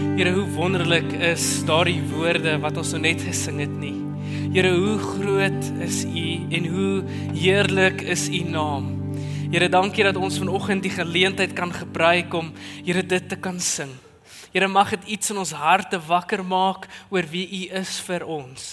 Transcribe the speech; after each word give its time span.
Here, 0.00 0.32
hoe 0.32 0.46
wonderlik 0.56 1.12
is 1.12 1.44
daardie 1.68 2.00
woorde 2.08 2.54
wat 2.62 2.78
ons 2.80 2.94
nou 2.94 3.02
net 3.04 3.20
gesing 3.20 3.58
het 3.60 3.72
nie. 3.76 3.98
Here, 4.54 4.70
hoe 4.72 4.96
groot 4.96 5.66
is 5.84 5.98
U 6.08 6.24
en 6.56 6.68
hoe 6.72 6.92
heerlik 7.36 8.00
is 8.08 8.24
U 8.32 8.40
naam. 8.48 8.86
Here, 9.52 9.68
dankie 9.68 10.06
dat 10.08 10.16
ons 10.16 10.38
vanoggend 10.40 10.86
die 10.86 10.94
geleentheid 10.94 11.52
kan 11.52 11.72
gebruik 11.72 12.32
om 12.32 12.48
Here 12.78 13.04
dit 13.04 13.28
te 13.28 13.36
kan 13.36 13.60
sing. 13.60 13.92
Here, 14.54 14.70
mag 14.72 14.96
dit 14.96 15.12
iets 15.18 15.34
in 15.34 15.42
ons 15.44 15.52
harte 15.52 16.00
wakker 16.08 16.46
maak 16.48 16.88
oor 17.12 17.28
wie 17.28 17.44
U 17.60 17.62
is 17.82 17.98
vir 18.08 18.24
ons. 18.24 18.72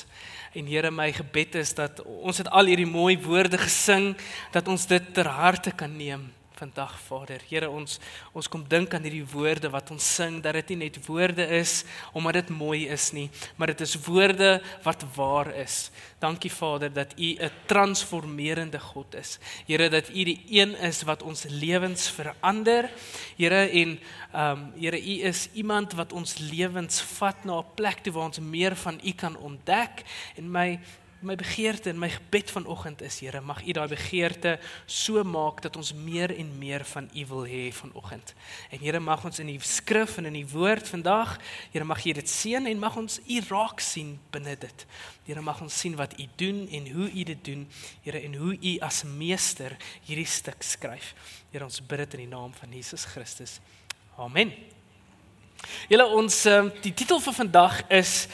En 0.55 0.71
Here, 0.71 0.95
my 0.95 1.11
gebed 1.11 1.59
is 1.59 1.75
dat 1.75 1.99
ons 2.07 2.39
het 2.39 2.47
al 2.55 2.71
hierdie 2.71 2.87
mooi 2.87 3.17
woorde 3.19 3.59
gesing 3.67 4.13
dat 4.55 4.71
ons 4.71 4.87
dit 4.87 5.13
ter 5.13 5.27
harte 5.27 5.75
kan 5.75 5.91
neem 5.91 6.29
vandag 6.57 6.95
Vader. 7.05 7.41
Here 7.49 7.69
ons 7.69 7.99
ons 8.33 8.47
kom 8.49 8.63
dink 8.69 8.93
aan 8.93 9.05
hierdie 9.05 9.25
woorde 9.29 9.69
wat 9.69 9.91
ons 9.93 10.07
sing 10.17 10.39
dat 10.41 10.57
dit 10.57 10.73
nie 10.73 10.87
net 10.87 10.97
woorde 11.05 11.45
is 11.59 11.83
omdat 12.17 12.41
dit 12.41 12.49
mooi 12.57 12.87
is 12.89 13.11
nie, 13.13 13.29
maar 13.57 13.71
dit 13.73 13.81
is 13.85 13.95
woorde 14.07 14.57
wat 14.83 15.05
waar 15.15 15.51
is. 15.55 15.89
Dankie 16.19 16.51
Vader 16.51 16.93
dat 16.93 17.13
U 17.17 17.29
'n 17.39 17.51
transformerende 17.65 18.79
God 18.79 19.15
is. 19.15 19.39
Here 19.67 19.89
dat 19.89 20.09
U 20.09 20.23
die 20.23 20.41
een 20.49 20.75
is 20.75 21.03
wat 21.03 21.23
ons 21.23 21.45
lewens 21.49 22.09
verander. 22.09 22.89
Here 23.37 23.69
en 23.69 23.99
ehm 24.33 24.51
um, 24.51 24.73
Here 24.77 24.97
U 24.97 25.21
is 25.21 25.49
iemand 25.53 25.93
wat 25.93 26.13
ons 26.13 26.37
lewens 26.37 27.01
vat 27.01 27.45
na 27.45 27.59
'n 27.59 27.65
plek 27.75 28.03
toe 28.03 28.13
waar 28.13 28.25
ons 28.25 28.39
meer 28.39 28.75
van 28.75 28.99
U 29.03 29.11
kan 29.11 29.37
ontdek 29.37 30.03
en 30.35 30.51
my 30.51 30.79
my 31.21 31.35
begeerte 31.35 31.89
en 31.89 31.99
my 31.99 32.09
gebed 32.09 32.51
vanoggend 32.51 33.01
is 33.01 33.19
Here, 33.19 33.41
mag 33.41 33.63
U 33.65 33.73
daai 33.73 33.87
begeerte 33.89 34.57
so 34.85 35.23
maak 35.23 35.61
dat 35.65 35.75
ons 35.75 35.93
meer 35.93 36.31
en 36.37 36.51
meer 36.59 36.85
van 36.85 37.09
U 37.13 37.25
wil 37.31 37.45
hê 37.49 37.63
vanoggend. 37.73 38.33
En 38.69 38.79
Here, 38.79 38.99
mag 38.99 39.25
ons 39.25 39.39
in 39.39 39.49
die 39.49 39.59
skrif 39.65 40.17
en 40.17 40.29
in 40.29 40.37
die 40.37 40.47
woord 40.47 40.87
vandag, 40.87 41.37
Here, 41.73 41.85
mag 41.85 42.05
U 42.05 42.13
dit 42.13 42.29
seën 42.29 42.69
en 42.69 42.79
mag 42.79 42.97
ons 42.97 43.19
U 43.25 43.41
raak 43.49 43.81
sien 43.81 44.15
binne 44.31 44.55
dit. 44.61 44.85
Here, 45.25 45.41
mag 45.41 45.61
ons 45.61 45.79
sien 45.79 45.97
wat 45.97 46.13
U 46.19 46.27
doen 46.37 46.65
en 46.69 46.89
hoe 46.93 47.09
U 47.09 47.27
dit 47.33 47.43
doen, 47.45 47.67
Here, 48.05 48.21
en 48.21 48.37
hoe 48.37 48.53
U 48.55 48.77
as 48.85 49.03
meester 49.03 49.77
hierdie 50.05 50.29
stuk 50.29 50.61
skryf. 50.63 51.13
Here, 51.51 51.65
ons 51.65 51.81
bid 51.81 52.05
dit 52.05 52.19
in 52.19 52.27
die 52.27 52.33
naam 52.35 52.53
van 52.53 52.73
Jesus 52.73 53.05
Christus. 53.09 53.57
Amen. 54.17 54.53
Julle 55.89 56.05
ons 56.13 56.43
ehm, 56.45 56.69
die 56.83 56.93
titel 56.93 57.19
vir 57.23 57.33
vandag 57.33 57.81
is 57.89 58.27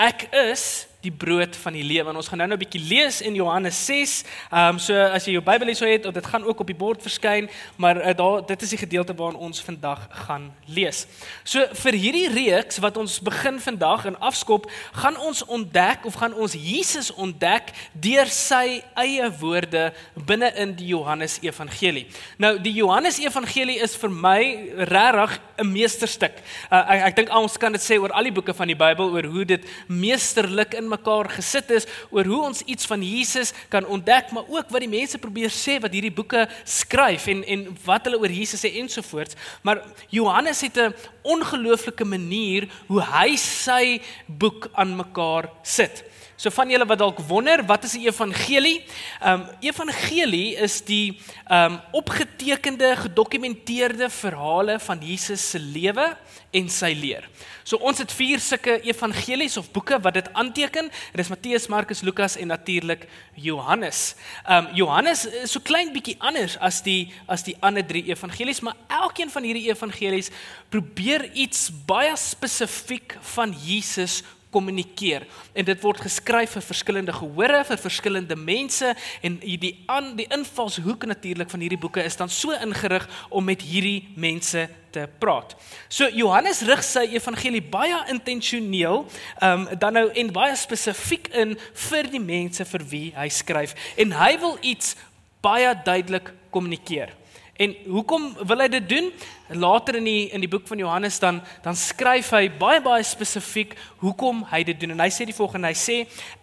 ek 0.00 0.30
is 0.32 0.89
die 1.00 1.12
brood 1.12 1.56
van 1.56 1.72
die 1.72 1.84
lewe. 1.84 2.10
En 2.10 2.16
ons 2.20 2.28
gaan 2.28 2.38
nou 2.38 2.48
nou 2.48 2.58
'n 2.58 2.64
bietjie 2.64 2.88
lees 2.88 3.20
in 3.20 3.34
Johannes 3.34 3.86
6. 3.86 4.24
Ehm 4.50 4.74
um, 4.74 4.78
so 4.78 4.94
as 4.94 5.24
jy 5.24 5.32
jou 5.32 5.42
Bybel 5.42 5.66
hier 5.66 5.76
sou 5.76 5.88
het, 5.88 6.02
dit 6.14 6.26
gaan 6.26 6.44
ook 6.44 6.60
op 6.60 6.66
die 6.66 6.76
bord 6.76 7.02
verskyn, 7.02 7.48
maar 7.76 7.96
uh, 7.96 8.14
daar 8.16 8.46
dit 8.46 8.62
is 8.62 8.68
die 8.68 8.78
gedeelte 8.78 9.14
waarin 9.14 9.38
ons 9.38 9.62
vandag 9.62 10.08
gaan 10.26 10.52
lees. 10.66 11.06
So 11.44 11.66
vir 11.72 11.92
hierdie 11.92 12.28
reeks 12.28 12.78
wat 12.78 12.96
ons 12.96 13.20
begin 13.20 13.60
vandag 13.60 14.04
in 14.04 14.18
afskop, 14.18 14.70
gaan 14.92 15.16
ons 15.18 15.44
ontdek 15.44 16.04
of 16.04 16.14
gaan 16.14 16.34
ons 16.34 16.52
Jesus 16.52 17.12
ontdek 17.14 17.72
deur 17.92 18.26
sy 18.26 18.82
eie 18.94 19.30
woorde 19.40 19.92
binne 20.14 20.52
in 20.56 20.74
die 20.74 20.86
Johannes 20.86 21.38
Evangelie. 21.42 22.06
Nou 22.38 22.58
die 22.58 22.72
Johannes 22.72 23.18
Evangelie 23.18 23.80
is 23.80 23.96
vir 23.96 24.10
my 24.10 24.40
regtig 24.76 25.40
'n 25.60 25.72
meesterstuk. 25.72 26.32
Uh, 26.70 26.84
ek 26.90 27.00
ek 27.10 27.16
dink 27.16 27.30
ons 27.34 27.56
kan 27.56 27.72
dit 27.72 27.82
sê 27.82 27.98
oor 28.00 28.12
al 28.12 28.28
die 28.28 28.32
boeke 28.32 28.54
van 28.54 28.66
die 28.66 28.76
Bybel 28.76 29.10
oor 29.10 29.24
hoe 29.24 29.44
dit 29.44 29.64
meesterlik 29.88 30.74
in 30.74 30.88
mekaar 30.90 31.30
gesit 31.36 31.70
is 31.78 31.86
oor 32.10 32.28
hoe 32.28 32.42
ons 32.50 32.62
iets 32.66 32.88
van 32.90 33.02
Jesus 33.04 33.52
kan 33.72 33.86
ontdek, 33.86 34.32
maar 34.34 34.48
ook 34.48 34.70
wat 34.74 34.84
die 34.84 34.90
mense 34.90 35.18
probeer 35.22 35.52
sê 35.54 35.78
wat 35.82 35.94
hierdie 35.94 36.14
boeke 36.14 36.46
skryf 36.64 37.28
en 37.32 37.44
en 37.46 37.66
wat 37.86 38.06
hulle 38.08 38.20
oor 38.20 38.34
Jesus 38.40 38.64
sê 38.64 38.74
ensovoorts. 38.82 39.38
Maar 39.62 39.82
Johannes 40.10 40.60
het 40.60 40.76
'n 40.76 40.94
ongelooflike 41.22 42.04
manier 42.04 42.68
hoe 42.86 43.02
hy 43.02 43.36
sy 43.36 44.00
boek 44.26 44.70
aan 44.72 44.96
mekaar 44.96 45.50
sit. 45.62 46.04
So 46.40 46.48
van 46.56 46.70
julle 46.72 46.86
wat 46.88 47.02
dalk 47.02 47.18
wonder, 47.28 47.60
wat 47.68 47.82
is 47.84 47.94
'n 47.96 48.06
evangelie? 48.08 48.84
Ehm 49.20 49.40
um, 49.40 49.46
evangelie 49.60 50.56
is 50.56 50.80
die 50.80 51.20
ehm 51.46 51.72
um, 51.72 51.80
opgetekende, 51.92 52.96
gedokumenteerde 52.96 54.08
verhale 54.10 54.78
van 54.78 54.98
Jesus 55.04 55.50
se 55.50 55.58
lewe 55.58 56.16
en 56.50 56.68
sy 56.68 56.96
leer. 57.00 57.28
So 57.62 57.76
ons 57.76 57.98
het 57.98 58.12
vier 58.12 58.40
sulke 58.40 58.80
evangelies 58.80 59.56
of 59.56 59.70
boeke 59.70 60.00
wat 60.00 60.14
dit 60.14 60.32
aanteken. 60.32 60.90
Dit 61.12 61.20
is 61.20 61.28
Matteus, 61.28 61.66
Markus, 61.66 62.00
Lukas 62.00 62.36
en 62.36 62.46
natuurlik 62.46 63.06
Johannes. 63.34 64.14
Ehm 64.46 64.66
um, 64.66 64.74
Johannes 64.74 65.26
is 65.26 65.52
so 65.52 65.60
klein 65.60 65.92
bietjie 65.92 66.16
anders 66.18 66.58
as 66.58 66.82
die 66.82 67.12
as 67.26 67.42
die 67.42 67.56
ander 67.60 67.86
drie 67.86 68.04
evangelies, 68.08 68.60
maar 68.60 68.76
elkeen 68.88 69.30
van 69.30 69.42
hierdie 69.42 69.68
evangelies 69.68 70.30
probeer 70.68 71.32
iets 71.32 71.70
baie 71.86 72.16
spesifiek 72.16 73.18
van 73.20 73.52
Jesus 73.52 74.22
kommunikeer 74.50 75.26
en 75.52 75.64
dit 75.64 75.82
word 75.82 76.02
geskryf 76.04 76.56
vir 76.56 76.64
verskillende 76.66 77.14
gehore 77.14 77.62
vir 77.68 77.80
verskillende 77.80 78.36
mense 78.36 78.94
en 79.22 79.38
die 79.40 79.72
aan 79.90 80.14
die 80.18 80.26
invalshoek 80.32 81.06
natuurlik 81.06 81.50
van 81.50 81.64
hierdie 81.64 81.80
boeke 81.80 82.04
is 82.04 82.18
dan 82.18 82.28
so 82.28 82.54
ingerig 82.56 83.06
om 83.30 83.44
met 83.44 83.62
hierdie 83.62 84.08
mense 84.16 84.66
te 84.90 85.06
praat. 85.22 85.54
So 85.88 86.08
Johannes 86.10 86.64
rig 86.66 86.82
sy 86.84 87.06
evangelie 87.14 87.62
baie 87.62 88.00
intentioneel 88.10 89.04
um 89.46 89.68
dan 89.78 89.98
nou 89.98 90.08
en 90.10 90.34
baie 90.34 90.56
spesifiek 90.58 91.30
in 91.44 91.54
vir 91.86 92.10
die 92.10 92.22
mense 92.22 92.66
vir 92.72 92.86
wie 92.90 93.06
hy 93.14 93.28
skryf 93.30 93.76
en 93.96 94.18
hy 94.18 94.34
wil 94.42 94.58
iets 94.62 94.96
baie 95.44 95.72
duidelik 95.84 96.34
kommunikeer. 96.50 97.19
En 97.60 97.74
hoekom 97.92 98.30
wil 98.48 98.62
hy 98.62 98.68
dit 98.72 98.86
doen? 98.88 99.10
Later 99.52 99.98
in 99.98 100.06
die 100.08 100.30
in 100.32 100.40
die 100.40 100.48
boek 100.48 100.64
van 100.70 100.80
Johannes 100.80 101.18
dan 101.20 101.42
dan 101.60 101.76
skryf 101.76 102.30
hy 102.32 102.46
baie 102.60 102.80
baie 102.80 103.04
spesifiek 103.04 103.74
hoekom 104.00 104.46
hy 104.48 104.62
dit 104.64 104.78
doen. 104.80 104.94
En 104.94 105.02
hy 105.04 105.10
sê 105.12 105.26
die 105.28 105.36
volgende, 105.36 105.68
hy 105.68 105.76
sê 105.76 105.96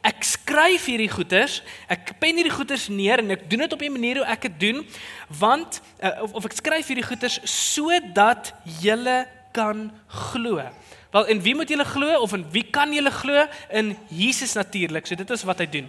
ek 0.05 0.21
skryf 0.27 0.85
hierdie 0.91 1.09
goeters, 1.09 1.61
ek 1.89 2.13
pen 2.21 2.37
hierdie 2.37 2.53
goeters 2.53 2.85
neer 2.93 3.23
en 3.23 3.33
ek 3.33 3.47
doen 3.49 3.65
dit 3.65 3.73
op 3.73 3.81
'n 3.81 3.95
manier 3.97 4.21
hoe 4.21 4.29
ek 4.29 4.45
dit 4.45 4.59
doen 4.67 4.85
want 5.39 5.81
uh, 6.03 6.21
of, 6.21 6.37
of 6.37 6.45
ek 6.45 6.59
skryf 6.61 6.87
hierdie 6.93 7.09
goeters 7.09 7.39
sodat 7.49 8.53
julle 8.81 9.25
kan 9.51 9.89
glo. 10.29 10.61
Wel 11.17 11.27
en 11.33 11.39
wie 11.41 11.55
moet 11.55 11.69
julle 11.69 11.85
glo 11.85 12.19
of 12.21 12.33
in 12.33 12.45
wie 12.53 12.65
kan 12.69 12.91
julle 12.93 13.11
glo? 13.11 13.45
In 13.73 13.95
Jesus 14.07 14.53
natuurlik. 14.53 15.07
So 15.07 15.15
dit 15.17 15.29
is 15.33 15.43
wat 15.49 15.63
hy 15.63 15.65
doen. 15.71 15.87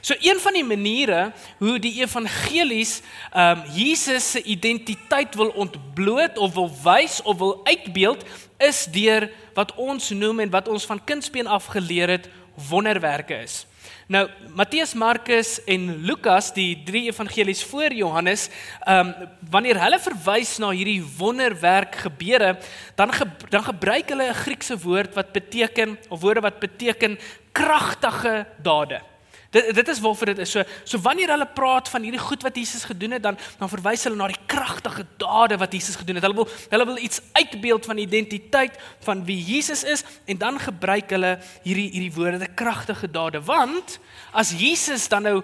So 0.00 0.14
een 0.22 0.38
van 0.38 0.54
die 0.54 0.64
maniere 0.64 1.32
hoe 1.58 1.78
die 1.82 1.96
evangelies 2.04 3.00
ehm 3.32 3.64
um, 3.64 3.64
Jesus 3.74 4.30
se 4.36 4.42
identiteit 4.42 5.34
wil 5.34 5.50
ontbloot 5.58 6.38
of 6.38 6.54
wil 6.54 6.70
wys 6.84 7.18
of 7.22 7.38
wil 7.42 7.60
uitbeeld 7.66 8.22
is 8.58 8.84
deur 8.94 9.30
wat 9.54 9.74
ons 9.74 10.10
noem 10.10 10.46
en 10.46 10.50
wat 10.54 10.68
ons 10.68 10.86
van 10.86 11.02
kindsbeen 11.04 11.46
af 11.46 11.66
geleer 11.74 12.14
het 12.14 12.30
wonderwerke 12.68 13.42
is. 13.42 13.66
Nou 14.08 14.28
Matteus, 14.56 14.94
Markus 14.94 15.58
en 15.68 16.02
Lukas, 16.04 16.52
die 16.56 16.82
drie 16.84 17.06
evangelies 17.10 17.62
voor 17.64 17.92
Johannes, 17.92 18.48
ehm 18.80 19.12
um, 19.12 19.28
wanneer 19.50 19.80
hulle 19.80 19.98
verwys 20.00 20.56
na 20.58 20.70
hierdie 20.70 21.02
wonderwerk 21.18 21.94
gebeure, 22.04 22.56
dan 22.96 23.12
ge, 23.12 23.26
dan 23.48 23.64
gebruik 23.64 24.08
hulle 24.08 24.30
'n 24.30 24.40
Griekse 24.44 24.78
woord 24.78 25.14
wat 25.14 25.32
beteken 25.32 25.98
of 26.08 26.20
woorde 26.20 26.40
wat 26.40 26.58
beteken 26.58 27.18
kragtige 27.52 28.46
dade. 28.62 29.00
Dit 29.50 29.74
dit 29.74 29.88
is 29.88 30.00
waarvoor 30.00 30.26
dit 30.26 30.38
is. 30.38 30.50
So 30.50 30.62
so 30.84 31.00
wanneer 31.00 31.30
hulle 31.32 31.46
praat 31.54 31.88
van 31.88 32.02
hierdie 32.02 32.20
goed 32.20 32.42
wat 32.42 32.56
Jesus 32.56 32.84
gedoen 32.84 33.16
het, 33.16 33.22
dan 33.22 33.38
dan 33.58 33.68
verwys 33.68 34.04
hulle 34.04 34.16
na 34.16 34.26
die 34.28 34.42
kragtige 34.46 35.06
dade 35.16 35.56
wat 35.56 35.72
Jesus 35.72 35.96
gedoen 35.96 36.20
het. 36.20 36.24
Hulle 36.24 36.36
wil 36.36 36.48
hulle 36.68 36.84
wil 36.84 36.98
iets 36.98 37.20
uitbeeld 37.32 37.86
van 37.86 37.96
identiteit 37.96 38.76
van 39.06 39.24
wie 39.24 39.38
Jesus 39.44 39.84
is 39.84 40.04
en 40.24 40.38
dan 40.38 40.60
gebruik 40.60 41.10
hulle 41.10 41.38
hierdie 41.62 41.88
hierdie 41.90 42.12
woorde, 42.12 42.48
kragtige 42.54 43.10
dade. 43.10 43.40
Want 43.44 43.98
as 44.32 44.52
Jesus 44.52 45.08
dan 45.08 45.22
nou 45.22 45.42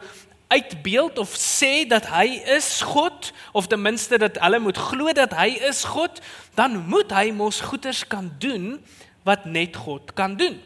uitbeeld 0.48 1.18
of 1.18 1.32
sê 1.38 1.86
dat 1.88 2.06
hy 2.12 2.42
is 2.56 2.82
God 2.84 3.32
of 3.52 3.66
ten 3.66 3.82
minste 3.82 4.18
dat 4.20 4.36
hulle 4.42 4.60
moet 4.60 4.76
glo 4.76 5.12
dat 5.16 5.32
hy 5.32 5.48
is 5.64 5.84
God, 5.88 6.20
dan 6.54 6.76
moet 6.88 7.12
hy 7.14 7.30
mos 7.32 7.62
goeders 7.64 8.04
kan 8.06 8.28
doen 8.38 8.76
wat 9.24 9.48
net 9.48 9.76
God 9.76 10.12
kan 10.12 10.36
doen. 10.36 10.60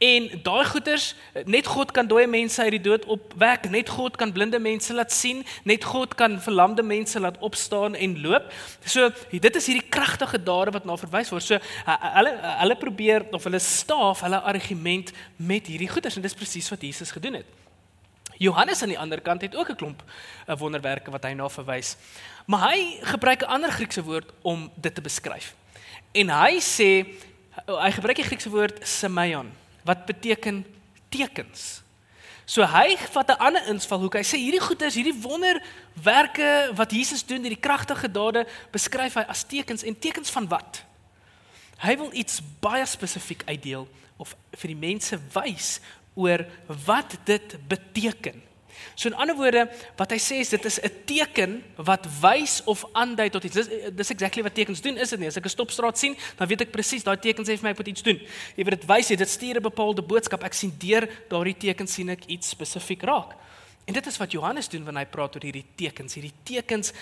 En 0.00 0.30
daai 0.42 0.64
goeters, 0.64 1.10
net 1.44 1.66
God 1.68 1.90
kan 1.92 2.06
dooie 2.08 2.24
mense 2.24 2.62
uit 2.62 2.72
die 2.72 2.80
dood 2.80 3.02
opwek, 3.04 3.66
net 3.68 3.90
God 3.92 4.14
kan 4.16 4.30
blinde 4.32 4.56
mense 4.56 4.94
laat 4.96 5.12
sien, 5.12 5.42
net 5.68 5.84
God 5.84 6.14
kan 6.16 6.38
verlamde 6.40 6.80
mense 6.82 7.20
laat 7.20 7.36
opstaan 7.44 7.98
en 7.98 8.14
loop. 8.22 8.46
So 8.80 9.10
dit 9.28 9.58
is 9.60 9.68
hierdie 9.68 9.84
kragtige 9.92 10.40
dade 10.40 10.72
wat 10.72 10.88
na 10.88 10.96
verwys 10.96 11.34
word. 11.34 11.44
So 11.44 11.60
hulle 11.84 12.32
hulle 12.62 12.78
probeer 12.80 13.28
of 13.36 13.44
hulle 13.44 13.60
staaf 13.60 14.24
hulle 14.24 14.40
argument 14.40 15.12
met 15.36 15.68
hierdie 15.68 15.92
goeters 15.92 16.16
en 16.16 16.24
dis 16.24 16.38
presies 16.38 16.72
wat 16.72 16.88
Jesus 16.88 17.12
gedoen 17.12 17.42
het. 17.42 17.54
Johannes 18.40 18.80
aan 18.80 18.96
die 18.96 19.00
ander 19.04 19.20
kant 19.20 19.44
het 19.44 19.52
ook 19.52 19.68
'n 19.68 19.76
klomp 19.76 20.02
eh, 20.48 20.56
wonderwerke 20.56 21.10
wat 21.10 21.28
hy 21.28 21.36
na 21.36 21.48
verwys. 21.48 21.96
Maar 22.46 22.72
hy 22.72 23.04
gebruik 23.04 23.42
'n 23.42 23.52
ander 23.52 23.70
Griekse 23.70 24.02
woord 24.02 24.32
om 24.42 24.70
dit 24.80 24.94
te 24.94 25.00
beskryf. 25.04 25.54
En 26.12 26.28
hy 26.28 26.56
sê 26.56 27.04
hy 27.68 27.90
gebruik 27.92 28.16
die 28.16 28.30
Griekse 28.32 28.48
woord 28.48 28.80
semeion 28.80 29.59
wat 29.84 30.06
beteken 30.06 30.64
tekens. 31.08 31.82
So 32.50 32.66
hy 32.66 32.96
vat 32.96 33.30
'n 33.30 33.38
ander 33.38 33.66
invalhoek. 33.68 34.14
Hy 34.14 34.26
sê 34.26 34.36
hierdie 34.36 34.60
goeie 34.60 34.86
is 34.86 34.94
hierdie 34.98 35.22
wonderwerke 35.22 36.74
wat 36.74 36.90
Jesus 36.90 37.22
doen, 37.22 37.42
hierdie 37.42 37.60
kragtige 37.60 38.10
dade 38.10 38.46
beskryf 38.72 39.14
hy 39.14 39.24
as 39.28 39.44
tekens 39.44 39.82
en 39.82 39.98
tekens 39.98 40.30
van 40.30 40.48
wat? 40.48 40.82
Hy 41.78 41.96
wil 41.96 42.10
iets 42.12 42.42
baie 42.60 42.86
spesifiek 42.86 43.42
uitdeel 43.46 43.88
of 44.16 44.34
vir 44.52 44.68
die 44.68 44.76
mense 44.88 45.18
wys 45.32 45.80
oor 46.14 46.44
wat 46.66 47.16
dit 47.24 47.68
beteken. 47.68 48.49
So 48.94 49.08
in 49.08 49.14
ander 49.14 49.36
woorde, 49.36 49.66
wat 49.96 50.10
hy 50.10 50.18
sê 50.18 50.40
is 50.40 50.48
dit 50.48 50.64
is 50.64 50.78
'n 50.80 50.90
teken 51.06 51.62
wat 51.76 52.06
wys 52.20 52.62
of 52.64 52.84
aandui 52.92 53.30
tot 53.30 53.44
iets. 53.44 53.54
Dis 53.54 53.68
dis 53.94 54.10
exactly 54.10 54.42
wat 54.42 54.54
tekens 54.54 54.80
doen, 54.80 54.96
is 54.96 55.10
dit 55.10 55.18
nie? 55.18 55.28
As 55.28 55.36
ek 55.36 55.44
'n 55.44 55.48
stopstraat 55.48 55.98
sien, 55.98 56.16
dan 56.36 56.48
weet 56.48 56.60
ek 56.60 56.72
presies 56.72 57.02
daai 57.02 57.16
teken 57.16 57.44
sê 57.44 57.56
vir 57.56 57.62
my 57.62 57.70
ek 57.70 57.78
moet 57.78 57.88
iets 57.88 58.02
doen. 58.02 58.20
Jy 58.56 58.64
weet 58.64 58.80
dit 58.80 58.86
wys 58.86 59.08
jy 59.08 59.16
dit 59.16 59.28
stuur 59.28 59.56
'n 59.56 59.62
bepaalde 59.62 60.02
boodskap. 60.02 60.44
Ek 60.44 60.54
sien 60.54 60.72
deur 60.78 61.08
daardie 61.28 61.56
teken 61.56 61.86
sien 61.86 62.08
ek 62.08 62.24
iets 62.26 62.48
spesifiek 62.48 63.02
raak. 63.02 63.36
En 63.90 63.94
dit 63.94 64.06
is 64.06 64.16
wat 64.16 64.32
Johannes 64.32 64.68
doen 64.68 64.84
wanneer 64.84 65.02
hy 65.02 65.10
praat 65.10 65.34
oor 65.34 65.42
hierdie 65.42 65.66
tekens. 65.74 66.14
Hierdie 66.14 66.34
tekens 66.46 66.92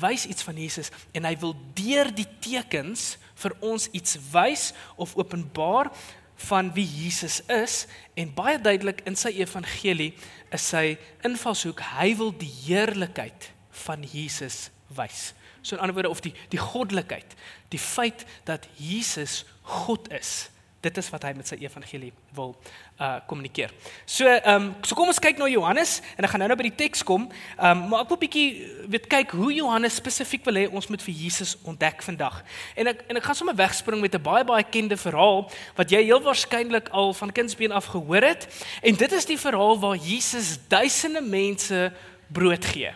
wys 0.00 0.26
iets 0.26 0.42
van 0.46 0.56
Jesus 0.56 0.88
en 1.12 1.26
hy 1.28 1.34
wil 1.42 1.52
deur 1.74 2.08
die 2.14 2.28
tekens 2.40 3.18
vir 3.42 3.54
ons 3.60 3.88
iets 3.92 4.16
wys 4.32 4.72
of 4.96 5.12
openbaar 5.16 5.92
van 6.38 6.70
wie 6.74 6.86
Jesus 6.86 7.40
is 7.50 7.86
en 8.14 8.34
baie 8.34 8.60
duidelik 8.62 9.02
in 9.08 9.16
sy 9.18 9.32
evangelie 9.40 10.12
is 10.54 10.68
sy 10.70 10.96
invalshoek 11.26 11.82
hy 11.98 12.12
wil 12.18 12.30
die 12.38 12.52
heerlikheid 12.66 13.50
van 13.84 14.04
Jesus 14.06 14.68
wys. 14.94 15.32
So 15.62 15.76
in 15.76 15.82
ander 15.82 15.96
woorde 15.96 16.12
of 16.14 16.22
die 16.24 16.34
die 16.52 16.62
goddelikheid, 16.62 17.34
die 17.74 17.82
feit 17.82 18.24
dat 18.48 18.68
Jesus 18.78 19.44
God 19.62 20.08
is 20.14 20.48
dit 20.80 20.96
is 20.96 21.08
wat 21.10 21.24
hy 21.26 21.32
met 21.34 21.48
sy 21.48 21.56
evangelie 21.58 22.12
wil 22.36 22.54
uh 23.02 23.18
kommunikeer. 23.26 23.72
So 24.06 24.26
ehm 24.26 24.68
um, 24.68 24.68
so 24.86 24.94
kom 24.94 25.10
ons 25.10 25.18
kyk 25.22 25.38
na 25.38 25.48
Johannes 25.50 25.98
en 26.16 26.26
ek 26.26 26.30
gaan 26.30 26.44
nou 26.44 26.48
nou 26.52 26.58
by 26.60 26.68
die 26.68 26.78
teks 26.84 27.02
kom. 27.06 27.26
Ehm 27.56 27.70
um, 27.70 27.88
maar 27.90 28.04
ek 28.04 28.12
wil 28.12 28.20
bietjie 28.22 28.46
weet 28.94 29.08
kyk 29.10 29.34
hoe 29.38 29.50
Johannes 29.54 29.98
spesifiek 29.98 30.46
wil 30.46 30.60
hê 30.60 30.66
ons 30.70 30.86
moet 30.86 31.02
vir 31.02 31.14
Jesus 31.24 31.56
ontdek 31.66 32.02
vandag. 32.06 32.42
En 32.78 32.92
ek 32.94 33.02
en 33.08 33.18
ek 33.18 33.26
gaan 33.26 33.40
sommer 33.40 33.58
wegspring 33.58 34.00
met 34.00 34.14
'n 34.14 34.22
baie 34.22 34.44
baie 34.44 34.64
bekende 34.64 34.96
verhaal 34.96 35.50
wat 35.74 35.90
jy 35.90 36.04
heel 36.04 36.22
waarskynlik 36.22 36.88
al 36.90 37.14
van 37.14 37.32
kindsbeen 37.32 37.72
af 37.72 37.90
gehoor 37.90 38.22
het. 38.22 38.46
En 38.82 38.94
dit 38.94 39.12
is 39.12 39.26
die 39.26 39.38
verhaal 39.38 39.78
waar 39.78 39.96
Jesus 39.96 40.58
duisende 40.68 41.20
mense 41.20 41.92
brood 42.28 42.64
gee 42.64 42.92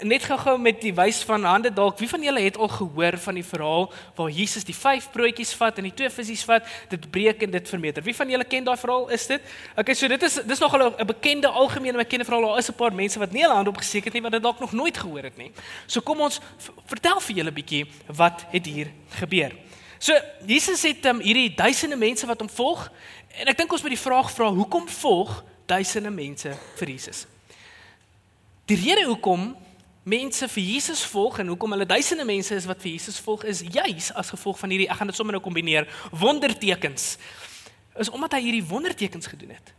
net 0.00 0.24
gou-gou 0.24 0.54
met 0.58 0.80
die 0.80 0.92
wys 0.94 1.22
van 1.28 1.44
hande 1.44 1.70
dalk 1.74 1.98
wie 2.00 2.08
van 2.08 2.22
julle 2.22 2.40
het 2.40 2.56
al 2.56 2.68
gehoor 2.68 3.18
van 3.18 3.34
die 3.34 3.44
verhaal 3.44 3.88
waar 4.16 4.30
Jesus 4.30 4.64
die 4.64 4.76
vyf 4.76 5.10
broodjies 5.12 5.52
vat 5.58 5.78
en 5.78 5.88
die 5.88 5.94
twee 5.94 6.10
visse 6.10 6.46
vat 6.48 6.66
dit 6.88 7.10
breek 7.10 7.42
en 7.42 7.50
dit 7.50 7.68
vermeerder? 7.68 8.04
Wie 8.04 8.14
van 8.16 8.30
julle 8.30 8.44
ken 8.44 8.64
daai 8.64 8.76
verhaal? 8.76 9.08
Is 9.12 9.26
dit? 9.26 9.42
Okay 9.76 9.94
so 9.94 10.08
dit 10.08 10.22
is 10.22 10.38
dis 10.46 10.58
nog 10.58 10.76
'n 10.76 11.06
bekende 11.06 11.48
algemene 11.48 11.98
bekende 11.98 12.24
verhaal. 12.24 12.48
Daar 12.48 12.58
is 12.58 12.68
'n 12.68 12.74
paar 12.74 12.94
mense 12.94 13.18
wat 13.18 13.32
nie 13.32 13.42
hulle 13.42 13.54
hand 13.54 13.68
opgesteek 13.68 14.04
het 14.04 14.12
nie 14.12 14.22
wat 14.22 14.32
dit 14.32 14.42
dalk 14.42 14.60
nog 14.60 14.72
nooit 14.72 14.98
gehoor 14.98 15.22
het 15.22 15.36
nie. 15.36 15.52
So 15.86 16.00
kom 16.00 16.20
ons 16.20 16.40
vertel 16.86 17.20
vir 17.20 17.36
julle 17.36 17.50
'n 17.50 17.54
bietjie 17.54 17.86
wat 18.06 18.44
het 18.50 18.66
hier 18.66 18.90
gebeur? 19.08 19.52
So 19.98 20.12
Jesus 20.46 20.82
het 20.82 21.04
um, 21.06 21.20
hierdie 21.20 21.54
duisende 21.54 21.96
mense 21.96 22.26
wat 22.26 22.40
hom 22.40 22.50
volg 22.50 22.90
en 23.38 23.46
ek 23.46 23.56
dink 23.56 23.72
ons 23.72 23.82
moet 23.82 23.94
die 23.94 24.06
vraag 24.08 24.30
vra 24.30 24.50
hoekom 24.50 24.88
volg 24.88 25.44
duisende 25.66 26.10
mense 26.10 26.56
vir 26.76 26.88
Jesus? 26.88 27.26
Die 28.66 28.76
rede 28.76 29.04
hoekom 29.04 29.56
mense 30.02 30.48
vir 30.48 30.62
Jesus 30.62 31.04
volg 31.06 31.38
en 31.38 31.52
hoekom 31.52 31.74
hulle 31.76 31.86
duisende 31.86 32.24
mense 32.24 32.54
is 32.54 32.66
wat 32.66 32.80
vir 32.82 32.90
Jesus 32.96 33.20
volg 33.22 33.44
is 33.44 33.62
juis 33.62 34.10
as 34.18 34.32
gevolg 34.34 34.58
van 34.58 34.74
hierdie 34.74 34.88
ek 34.90 34.98
gaan 34.98 35.12
dit 35.12 35.16
sommer 35.16 35.36
nou 35.36 35.42
kombineer 35.44 35.86
wondertekens 36.10 37.16
is 38.00 38.10
omdat 38.10 38.34
hy 38.36 38.42
hierdie 38.46 38.64
wondertekens 38.64 39.28
gedoen 39.28 39.52
het. 39.52 39.72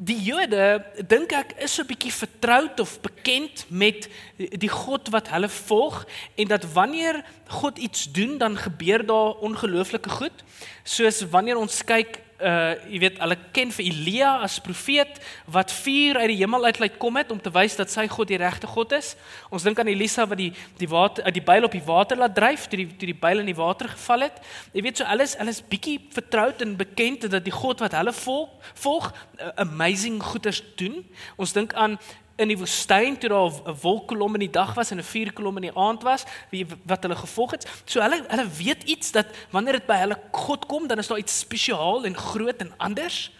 Die 0.00 0.18
Jode 0.22 0.84
dink 1.08 1.32
ek 1.36 1.54
is 1.64 1.74
so 1.74 1.82
'n 1.82 1.90
bietjie 1.90 2.12
vertroud 2.12 2.80
of 2.80 3.00
bekend 3.00 3.64
met 3.68 4.08
die 4.36 4.68
God 4.68 5.08
wat 5.10 5.28
hulle 5.28 5.48
volg 5.48 6.06
en 6.36 6.48
dat 6.48 6.64
wanneer 6.72 7.24
God 7.48 7.78
iets 7.78 8.12
doen 8.12 8.38
dan 8.38 8.56
gebeur 8.56 9.06
daar 9.06 9.40
ongelooflike 9.40 10.08
goed 10.08 10.44
soos 10.84 11.20
wanneer 11.30 11.56
ons 11.56 11.84
kyk 11.84 12.20
uh 12.40 12.74
jy 12.90 13.00
weet 13.02 13.18
hulle 13.20 13.36
ken 13.52 13.72
vir 13.74 13.86
Elia 13.90 14.30
as 14.44 14.58
profeet 14.64 15.20
wat 15.46 15.72
vuur 15.82 16.18
uit 16.20 16.30
die 16.32 16.38
hemel 16.40 16.64
uit 16.64 16.80
laat 16.80 16.98
kom 17.02 17.18
het 17.20 17.32
om 17.34 17.40
te 17.40 17.52
wys 17.52 17.76
dat 17.78 17.92
sy 17.92 18.06
God 18.08 18.30
die 18.30 18.40
regte 18.40 18.66
God 18.70 18.92
is. 18.96 19.14
Ons 19.50 19.66
dink 19.66 19.78
aan 19.78 19.90
Elisa 19.92 20.26
wat 20.28 20.40
die 20.40 20.50
die 20.80 20.88
water 20.88 21.24
uit 21.24 21.36
die 21.36 21.44
byl 21.44 21.68
op 21.68 21.76
die 21.76 21.84
water 21.86 22.20
laat 22.20 22.34
dryf 22.34 22.66
toe 22.68 22.80
die 22.82 22.88
toe 22.96 23.10
die 23.12 23.20
byl 23.26 23.44
in 23.44 23.50
die 23.50 23.58
water 23.58 23.88
geval 23.92 24.26
het. 24.28 24.40
Jy 24.72 24.86
weet 24.86 25.02
so 25.02 25.04
alles 25.04 25.36
alles 25.36 25.62
bietjie 25.62 25.98
vertroud 26.14 26.62
en 26.64 26.76
bekend 26.80 27.28
dat 27.30 27.44
die 27.44 27.54
God 27.54 27.84
wat 27.84 27.96
hulle 27.98 28.12
volg 28.12 28.72
volg 28.74 29.10
uh, 29.12 29.52
amazing 29.66 30.22
goeders 30.22 30.62
doen. 30.76 31.04
Ons 31.36 31.52
dink 31.52 31.74
aan 31.74 31.98
in 32.40 32.48
die 32.48 32.58
woestyn 32.58 33.18
toe 33.18 33.28
daar 33.28 33.50
'n 33.50 33.76
wolkkolom 33.82 34.34
in 34.34 34.46
die 34.46 34.50
dag 34.50 34.74
was 34.74 34.90
en 34.90 34.98
'n 34.98 35.10
vuurkolom 35.12 35.56
in 35.56 35.68
die 35.68 35.76
aand 35.76 36.02
was, 36.02 36.24
wie 36.50 36.66
wat 36.84 37.02
hulle 37.02 37.16
gevolg 37.16 37.50
het. 37.50 37.68
So 37.84 38.00
hulle 38.00 38.24
hulle 38.28 38.48
weet 38.48 38.82
iets 38.82 39.12
dat 39.12 39.26
wanneer 39.50 39.72
dit 39.72 39.86
by 39.86 39.96
hulle 39.96 40.18
God 40.32 40.66
kom, 40.66 40.86
dan 40.86 40.98
is 40.98 41.06
daar 41.06 41.18
iets 41.18 41.38
spesiaal 41.38 42.04
en 42.04 42.16
groot 42.16 42.60
en 42.60 42.72
anders. 42.76 43.30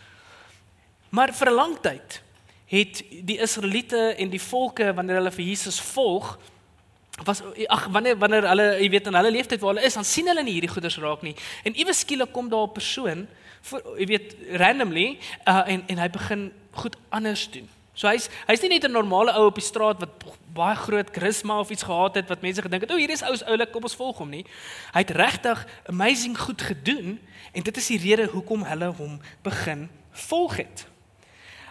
Maar 1.10 1.32
vir 1.32 1.50
'n 1.50 1.54
lang 1.54 1.80
tyd 1.80 2.22
het 2.66 3.04
die 3.26 3.38
Israeliete 3.38 4.14
en 4.14 4.30
die 4.30 4.42
volke 4.42 4.94
wanneer 4.94 5.16
hulle 5.16 5.32
vir 5.32 5.44
Jesus 5.44 5.80
volg 5.80 6.38
was 7.24 7.42
ag 7.66 7.88
wanneer 7.92 8.18
wanneer 8.18 8.46
hulle 8.48 8.68
jy 8.80 8.88
weet 8.90 9.06
in 9.06 9.18
hulle 9.18 9.30
leeftyd 9.30 9.60
waar 9.60 9.74
hulle 9.74 9.86
is 9.86 9.96
dan 9.98 10.06
sien 10.08 10.30
hulle 10.30 10.44
nie 10.46 10.54
hierdie 10.56 10.70
goeders 10.72 10.96
raak 11.02 11.24
nie 11.26 11.34
en 11.64 11.74
iewes 11.74 12.04
skielik 12.04 12.32
kom 12.32 12.48
daar 12.48 12.68
'n 12.68 12.72
persoon 12.72 13.26
vir 13.62 13.82
jy 13.98 14.06
weet 14.06 14.36
randomly 14.62 15.18
uh, 15.46 15.64
en 15.66 15.84
en 15.86 15.98
hy 15.98 16.08
begin 16.08 16.52
goed 16.72 16.96
anders 17.10 17.50
doen 17.50 17.68
So 17.94 18.08
hy's 18.08 18.28
hy's 18.46 18.62
nie 18.62 18.68
net 18.68 18.84
'n 18.84 18.92
normale 18.92 19.32
ou 19.32 19.46
op 19.46 19.54
die 19.54 19.64
straat 19.64 20.00
wat 20.00 20.10
baie 20.54 20.76
groot 20.76 21.10
karisma 21.10 21.58
of 21.58 21.70
iets 21.70 21.82
gehad 21.82 22.14
het 22.14 22.28
wat 22.28 22.42
mense 22.42 22.62
gedink 22.62 22.82
het, 22.82 22.92
"O, 22.92 22.96
hier 22.96 23.10
is 23.10 23.22
ou's 23.22 23.42
oulik, 23.42 23.72
kom 23.72 23.82
ons 23.82 23.94
volg 23.94 24.18
hom 24.18 24.30
nie." 24.30 24.44
Hy 24.92 24.98
het 24.98 25.10
regtig 25.10 25.66
amazing 25.86 26.38
goed 26.38 26.62
gedoen 26.62 27.20
en 27.52 27.62
dit 27.62 27.76
is 27.76 27.86
die 27.86 27.98
rede 27.98 28.26
hoekom 28.26 28.64
hulle 28.64 28.92
hom 28.92 29.20
begin 29.42 29.88
volg 30.12 30.56
het. 30.56 30.86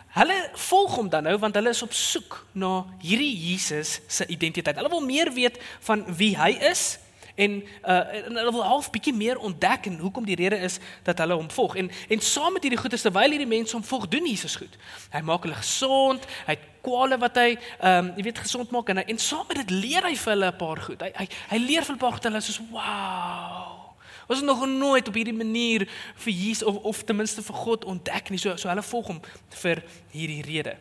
Hulle 0.10 0.50
volg 0.54 0.96
hom 0.96 1.10
dan 1.10 1.24
nou 1.24 1.38
want 1.38 1.56
hulle 1.56 1.70
is 1.70 1.84
op 1.84 1.94
soek 1.94 2.46
na 2.52 2.86
hierdie 3.00 3.36
Jesus 3.50 4.00
se 4.08 4.26
identiteit. 4.26 4.76
Hulle 4.76 4.90
wil 4.90 5.06
meer 5.06 5.34
weet 5.34 5.60
van 5.80 6.06
wie 6.16 6.38
hy 6.38 6.50
is 6.72 7.00
en 7.46 7.60
uh 7.64 7.98
en 8.20 8.36
hulle 8.36 8.52
wil 8.52 8.64
half 8.64 8.90
bietjie 8.94 9.14
meer 9.16 9.38
ontdek 9.38 9.88
en 9.90 10.00
hoekom 10.04 10.26
die 10.28 10.38
rede 10.40 10.58
is 10.68 10.80
dat 11.08 11.22
hulle 11.24 11.38
hom 11.40 11.50
volg. 11.52 11.76
En 11.80 11.92
en 12.10 12.20
saam 12.20 12.54
met 12.54 12.66
hierdie 12.66 12.80
goeie 12.80 13.00
terwyl 13.00 13.36
hierdie 13.36 13.48
mense 13.48 13.76
hom 13.78 13.86
volg, 13.86 14.08
doen 14.12 14.28
Jesus 14.28 14.56
goed. 14.60 14.76
Hy 15.14 15.22
maak 15.26 15.48
hulle 15.48 15.60
gesond, 15.60 16.26
hy 16.48 16.58
het 16.58 16.68
kwale 16.86 17.20
wat 17.22 17.38
hy 17.40 17.50
ehm 17.56 18.10
um, 18.10 18.12
jy 18.18 18.28
weet 18.30 18.44
gesond 18.46 18.72
maak 18.76 18.90
en 18.92 19.02
hy, 19.02 19.06
en 19.14 19.22
saam 19.24 19.48
met 19.48 19.62
dit 19.62 19.76
leer 19.76 20.08
hy 20.08 20.16
vir 20.16 20.34
hulle 20.36 20.52
'n 20.52 20.60
paar 20.64 20.82
goed. 20.88 21.02
Hy 21.02 21.12
hy 21.16 21.28
hy 21.54 21.62
leer 21.68 21.88
vir 21.88 21.96
'n 21.96 22.04
paar 22.04 22.18
goed 22.18 22.26
en 22.26 22.36
hulle 22.36 22.48
soos 22.48 22.62
wow. 22.72 23.88
Was 24.28 24.42
nog 24.42 24.66
nooit 24.68 25.08
op 25.08 25.14
hierdie 25.14 25.34
manier 25.34 25.88
vir 26.16 26.34
Jesus 26.34 26.64
of 26.64 26.76
of 26.84 27.04
ten 27.04 27.16
minste 27.16 27.42
vir 27.42 27.56
God 27.56 27.86
ontdek 27.86 28.30
nie. 28.30 28.38
So 28.40 28.56
so 28.58 28.70
hulle 28.70 28.84
volg 28.84 29.08
hom 29.08 29.22
vir 29.50 29.84
hierdie 30.12 30.44
rede. 30.44 30.78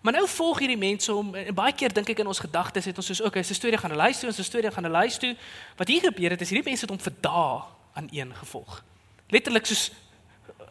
Maar 0.00 0.12
nou 0.12 0.28
volg 0.28 0.58
hierdie 0.58 0.78
mense 0.78 1.14
om 1.14 1.34
en 1.34 1.54
baie 1.54 1.74
keer 1.74 1.92
dink 1.92 2.08
ek 2.08 2.20
in 2.22 2.30
ons 2.30 2.38
gedagtes 2.38 2.86
het 2.86 2.98
ons 3.00 3.06
soos 3.10 3.20
okay, 3.26 3.42
se 3.42 3.54
storie 3.54 3.78
gaan 3.78 3.90
hulle 3.90 4.02
luister, 4.02 4.30
ons 4.30 4.42
storie 4.46 4.70
gaan 4.70 4.86
hulle 4.86 4.98
luister. 4.98 5.34
Wat 5.76 5.88
hier 5.90 6.04
gebeur 6.06 6.30
het 6.30 6.44
is 6.44 6.52
hierdie 6.54 6.68
mense 6.70 6.86
het 6.86 6.92
hom 6.92 7.00
vir 7.02 7.16
dae 7.20 7.62
aan 7.98 8.08
een 8.14 8.34
gevolg. 8.34 8.82
Letterlik 9.34 9.66
soos 9.66 9.88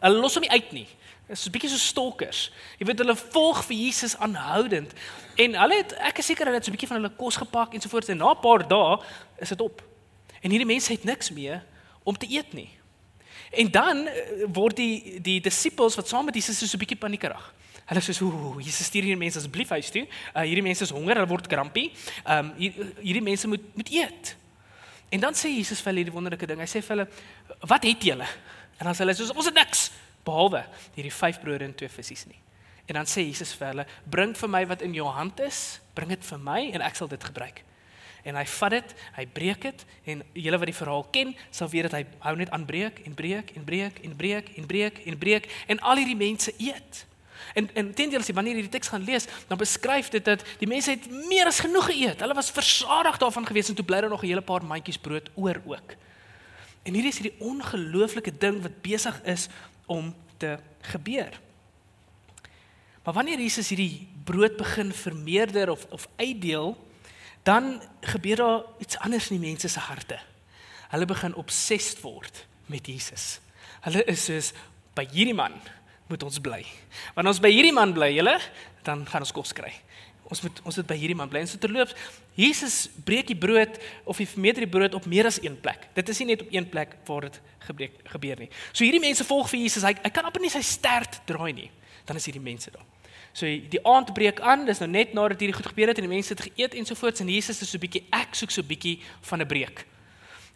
hulle 0.00 0.22
los 0.22 0.38
hom 0.38 0.46
nie 0.46 0.54
uit 0.54 0.72
nie. 0.72 0.86
Dit 1.28 1.36
is 1.36 1.46
'n 1.46 1.52
bietjie 1.52 1.68
so 1.68 1.76
stalkers. 1.76 2.50
Jy 2.78 2.86
weet 2.86 2.98
hulle 2.98 3.16
volg 3.16 3.64
vir 3.64 3.76
Jesus 3.76 4.16
aanhoudend 4.16 4.92
en 5.36 5.54
hulle 5.54 5.76
het 5.76 5.92
ek 5.92 6.18
is 6.18 6.26
seker 6.26 6.46
hulle 6.46 6.56
het 6.56 6.64
so 6.64 6.70
'n 6.70 6.76
bietjie 6.76 6.88
van 6.88 7.02
hulle 7.02 7.16
kos 7.16 7.36
gepak 7.36 7.74
en 7.74 7.80
so 7.80 7.88
voort 7.88 8.08
en 8.08 8.16
na 8.16 8.30
'n 8.30 8.40
paar 8.40 8.68
dae 8.68 8.98
is 9.38 9.48
dit 9.48 9.60
op. 9.60 9.82
En 10.40 10.50
hierdie 10.50 10.66
mense 10.66 10.92
het 10.92 11.04
niks 11.04 11.30
meer 11.30 11.64
om 12.02 12.16
te 12.16 12.26
eet 12.30 12.52
nie. 12.52 12.70
En 13.50 13.70
dan 13.70 14.06
eh, 14.06 14.44
word 14.52 14.76
die 14.76 15.20
die 15.20 15.40
disippels 15.40 15.94
wat 15.94 16.08
saam 16.08 16.24
met 16.24 16.34
Jesus 16.34 16.58
so 16.58 16.76
'n 16.76 16.78
bietjie 16.78 16.96
paniekerig. 16.96 17.54
Hulle 17.88 18.02
sê 18.04 18.12
so, 18.12 18.28
Jesus 18.60 18.90
stuur 18.90 19.06
hierdie 19.06 19.20
mense 19.20 19.40
asseblief 19.40 19.70
huis 19.72 19.88
toe. 19.92 20.04
Uh 20.34 20.44
hierdie 20.44 20.64
mense 20.64 20.84
is 20.84 20.92
honger, 20.92 21.16
hulle 21.16 21.30
word 21.30 21.48
krampie. 21.48 21.88
Um 22.24 22.52
hier, 22.58 22.92
hierdie 23.00 23.24
mense 23.24 23.48
moet 23.48 23.64
moet 23.78 23.92
eet. 23.94 24.34
En 25.08 25.22
dan 25.24 25.36
sê 25.36 25.48
Jesus 25.54 25.80
vir 25.80 25.92
hulle 25.92 26.04
hierdie 26.04 26.16
wonderlike 26.16 26.48
ding. 26.50 26.60
Hy 26.60 26.68
sê 26.68 26.82
vir 26.84 26.96
hulle, 26.96 27.08
"Wat 27.64 27.84
het 27.88 28.04
julle?" 28.04 28.28
En 28.78 28.84
dan 28.84 28.94
sê 28.94 29.06
hulle 29.06 29.14
soos, 29.14 29.32
"Ons 29.32 29.46
het 29.46 29.54
niks 29.54 29.90
behalwe 30.24 30.66
hierdie 30.94 31.12
vyf 31.12 31.40
brode 31.40 31.64
en 31.64 31.74
twee 31.74 31.88
visse 31.88 32.28
nie." 32.28 32.40
En 32.88 32.94
dan 32.94 33.04
sê 33.04 33.24
Jesus 33.24 33.54
vir 33.54 33.68
hulle, 33.68 33.86
"Bring 34.04 34.36
vir 34.36 34.48
my 34.48 34.66
wat 34.66 34.82
in 34.82 34.94
jou 34.94 35.06
hand 35.06 35.40
is, 35.40 35.80
bring 35.94 36.08
dit 36.08 36.24
vir 36.24 36.38
my 36.38 36.70
en 36.72 36.80
ek 36.82 36.94
sal 36.94 37.08
dit 37.08 37.24
gebruik." 37.24 37.64
En 38.24 38.34
hy 38.34 38.44
vat 38.44 38.70
dit, 38.70 38.94
hy 39.16 39.26
breek 39.26 39.60
dit 39.62 39.84
en 40.04 40.22
julle 40.32 40.58
wat 40.58 40.66
die 40.66 40.74
verhaal 40.74 41.06
ken, 41.10 41.36
sal 41.50 41.68
weet 41.68 41.88
dat 41.88 41.92
hy 41.92 42.06
hou 42.18 42.36
net 42.36 42.50
aan 42.50 42.66
breek 42.66 43.00
en 43.06 43.14
breek 43.14 43.52
en 43.56 43.64
breek 43.64 44.00
en 44.04 44.16
breek 44.16 44.48
en 44.56 44.66
breek 44.66 44.98
en 45.06 45.18
breek 45.18 45.48
en 45.66 45.80
al 45.80 45.96
hierdie 45.96 46.16
mense 46.16 46.52
eet. 46.58 47.06
En 47.54 47.70
en 47.74 47.94
teendeel 47.94 48.20
as 48.20 48.26
jy 48.26 48.34
wanneer 48.34 48.56
jy 48.56 48.66
die 48.66 48.74
teks 48.76 48.90
gaan 48.92 49.04
lees, 49.04 49.26
dan 49.48 49.58
beskryf 49.58 50.08
dit 50.08 50.24
dat 50.24 50.44
die 50.58 50.68
mense 50.68 50.90
het 50.90 51.08
meer 51.28 51.46
as 51.46 51.60
genoeg 51.64 51.90
geëet. 51.92 52.20
Hulle 52.20 52.34
was 52.34 52.50
versadig 52.50 53.18
daarvan 53.18 53.46
gewees 53.46 53.68
en 53.68 53.74
toe 53.74 53.84
bly 53.84 54.00
daar 54.00 54.10
nog 54.10 54.22
'n 54.22 54.26
hele 54.26 54.44
paar 54.44 54.64
mandjies 54.64 54.98
brood 54.98 55.30
oor 55.34 55.60
ook. 55.64 55.96
En 56.82 56.94
hierdie 56.94 57.12
is 57.12 57.18
hierdie 57.18 57.40
ongelooflike 57.40 58.38
ding 58.38 58.62
wat 58.62 58.80
besig 58.82 59.22
is 59.24 59.48
om 59.86 60.14
te 60.36 60.58
gebeur. 60.80 61.40
Maar 63.04 63.14
wanneer 63.14 63.40
Jesus 63.40 63.68
hierdie 63.68 64.08
brood 64.24 64.56
begin 64.56 64.92
vermeerder 64.92 65.70
of 65.70 65.86
of 65.90 66.08
uitdeel, 66.16 66.76
dan 67.42 67.82
gebeur 68.00 68.36
daar 68.36 68.62
iets 68.78 68.98
anders 68.98 69.30
in 69.30 69.40
die 69.40 69.48
mense 69.48 69.68
se 69.68 69.78
harte. 69.78 70.18
Hulle 70.88 71.04
begin 71.04 71.34
obsessed 71.34 72.00
word 72.00 72.46
met 72.66 72.86
Jesus. 72.86 73.40
Hulle 73.80 74.04
is 74.04 74.24
soos 74.24 74.52
by 74.94 75.06
hierdie 75.12 75.36
man 75.36 75.54
moet 76.08 76.22
ons 76.22 76.40
bly. 76.40 76.62
Wanneer 77.14 77.34
ons 77.34 77.42
by 77.44 77.50
hierdie 77.52 77.74
man 77.74 77.92
bly, 77.96 78.10
julle, 78.16 78.38
dan 78.86 79.04
gaan 79.08 79.24
ons 79.24 79.34
kos 79.36 79.52
kry. 79.56 79.72
Ons 80.28 80.42
moet 80.44 80.60
ons 80.68 80.76
moet 80.76 80.88
by 80.88 80.96
hierdie 81.00 81.16
man 81.16 81.30
bly. 81.32 81.40
En 81.44 81.48
so 81.48 81.60
terloops, 81.60 81.94
Jesus 82.36 82.88
breek 83.04 83.30
die 83.30 83.38
brood 83.38 83.78
of 84.08 84.20
hy 84.20 84.26
vermeerder 84.28 84.66
die 84.66 84.72
brood 84.72 84.96
op 84.96 85.08
meer 85.08 85.28
as 85.28 85.40
een 85.40 85.56
plek. 85.60 85.88
Dit 85.96 86.12
is 86.12 86.20
nie 86.20 86.34
net 86.34 86.44
op 86.44 86.52
een 86.52 86.68
plek 86.68 86.98
waar 87.08 87.28
dit 87.28 87.40
gebreek 87.68 87.96
gebeur 88.12 88.44
nie. 88.44 88.50
So 88.72 88.84
hierdie 88.84 89.02
mense 89.02 89.24
volg 89.28 89.48
vir 89.52 89.62
Jesus. 89.64 89.86
Hy 89.88 89.94
hy 90.02 90.12
kan 90.12 90.28
amper 90.28 90.44
nie 90.44 90.52
sy 90.52 90.62
stert 90.64 91.20
draai 91.28 91.52
nie. 91.56 91.70
Dan 92.08 92.20
is 92.20 92.28
hierdie 92.28 92.44
mense 92.44 92.72
daar. 92.74 92.84
So 93.36 93.46
die 93.46 93.80
aand 93.86 94.12
breek 94.16 94.40
aan, 94.40 94.66
dis 94.68 94.80
nou 94.82 94.88
net 94.90 95.14
nadat 95.16 95.40
hierdie 95.40 95.56
goed 95.56 95.70
gebeur 95.72 95.92
het 95.92 96.00
en 96.00 96.08
die 96.08 96.14
mense 96.14 96.34
het 96.34 96.44
geëet 96.44 96.76
en 96.76 96.88
so 96.88 96.98
voort 96.98 97.20
en 97.24 97.32
Jesus 97.32 97.62
is 97.62 97.70
so 97.70 97.78
'n 97.78 97.84
bietjie 97.84 98.04
ek 98.12 98.34
soek 98.34 98.50
so 98.50 98.62
'n 98.62 98.68
bietjie 98.68 99.00
van 99.20 99.40
'n 99.40 99.46
breek. 99.46 99.86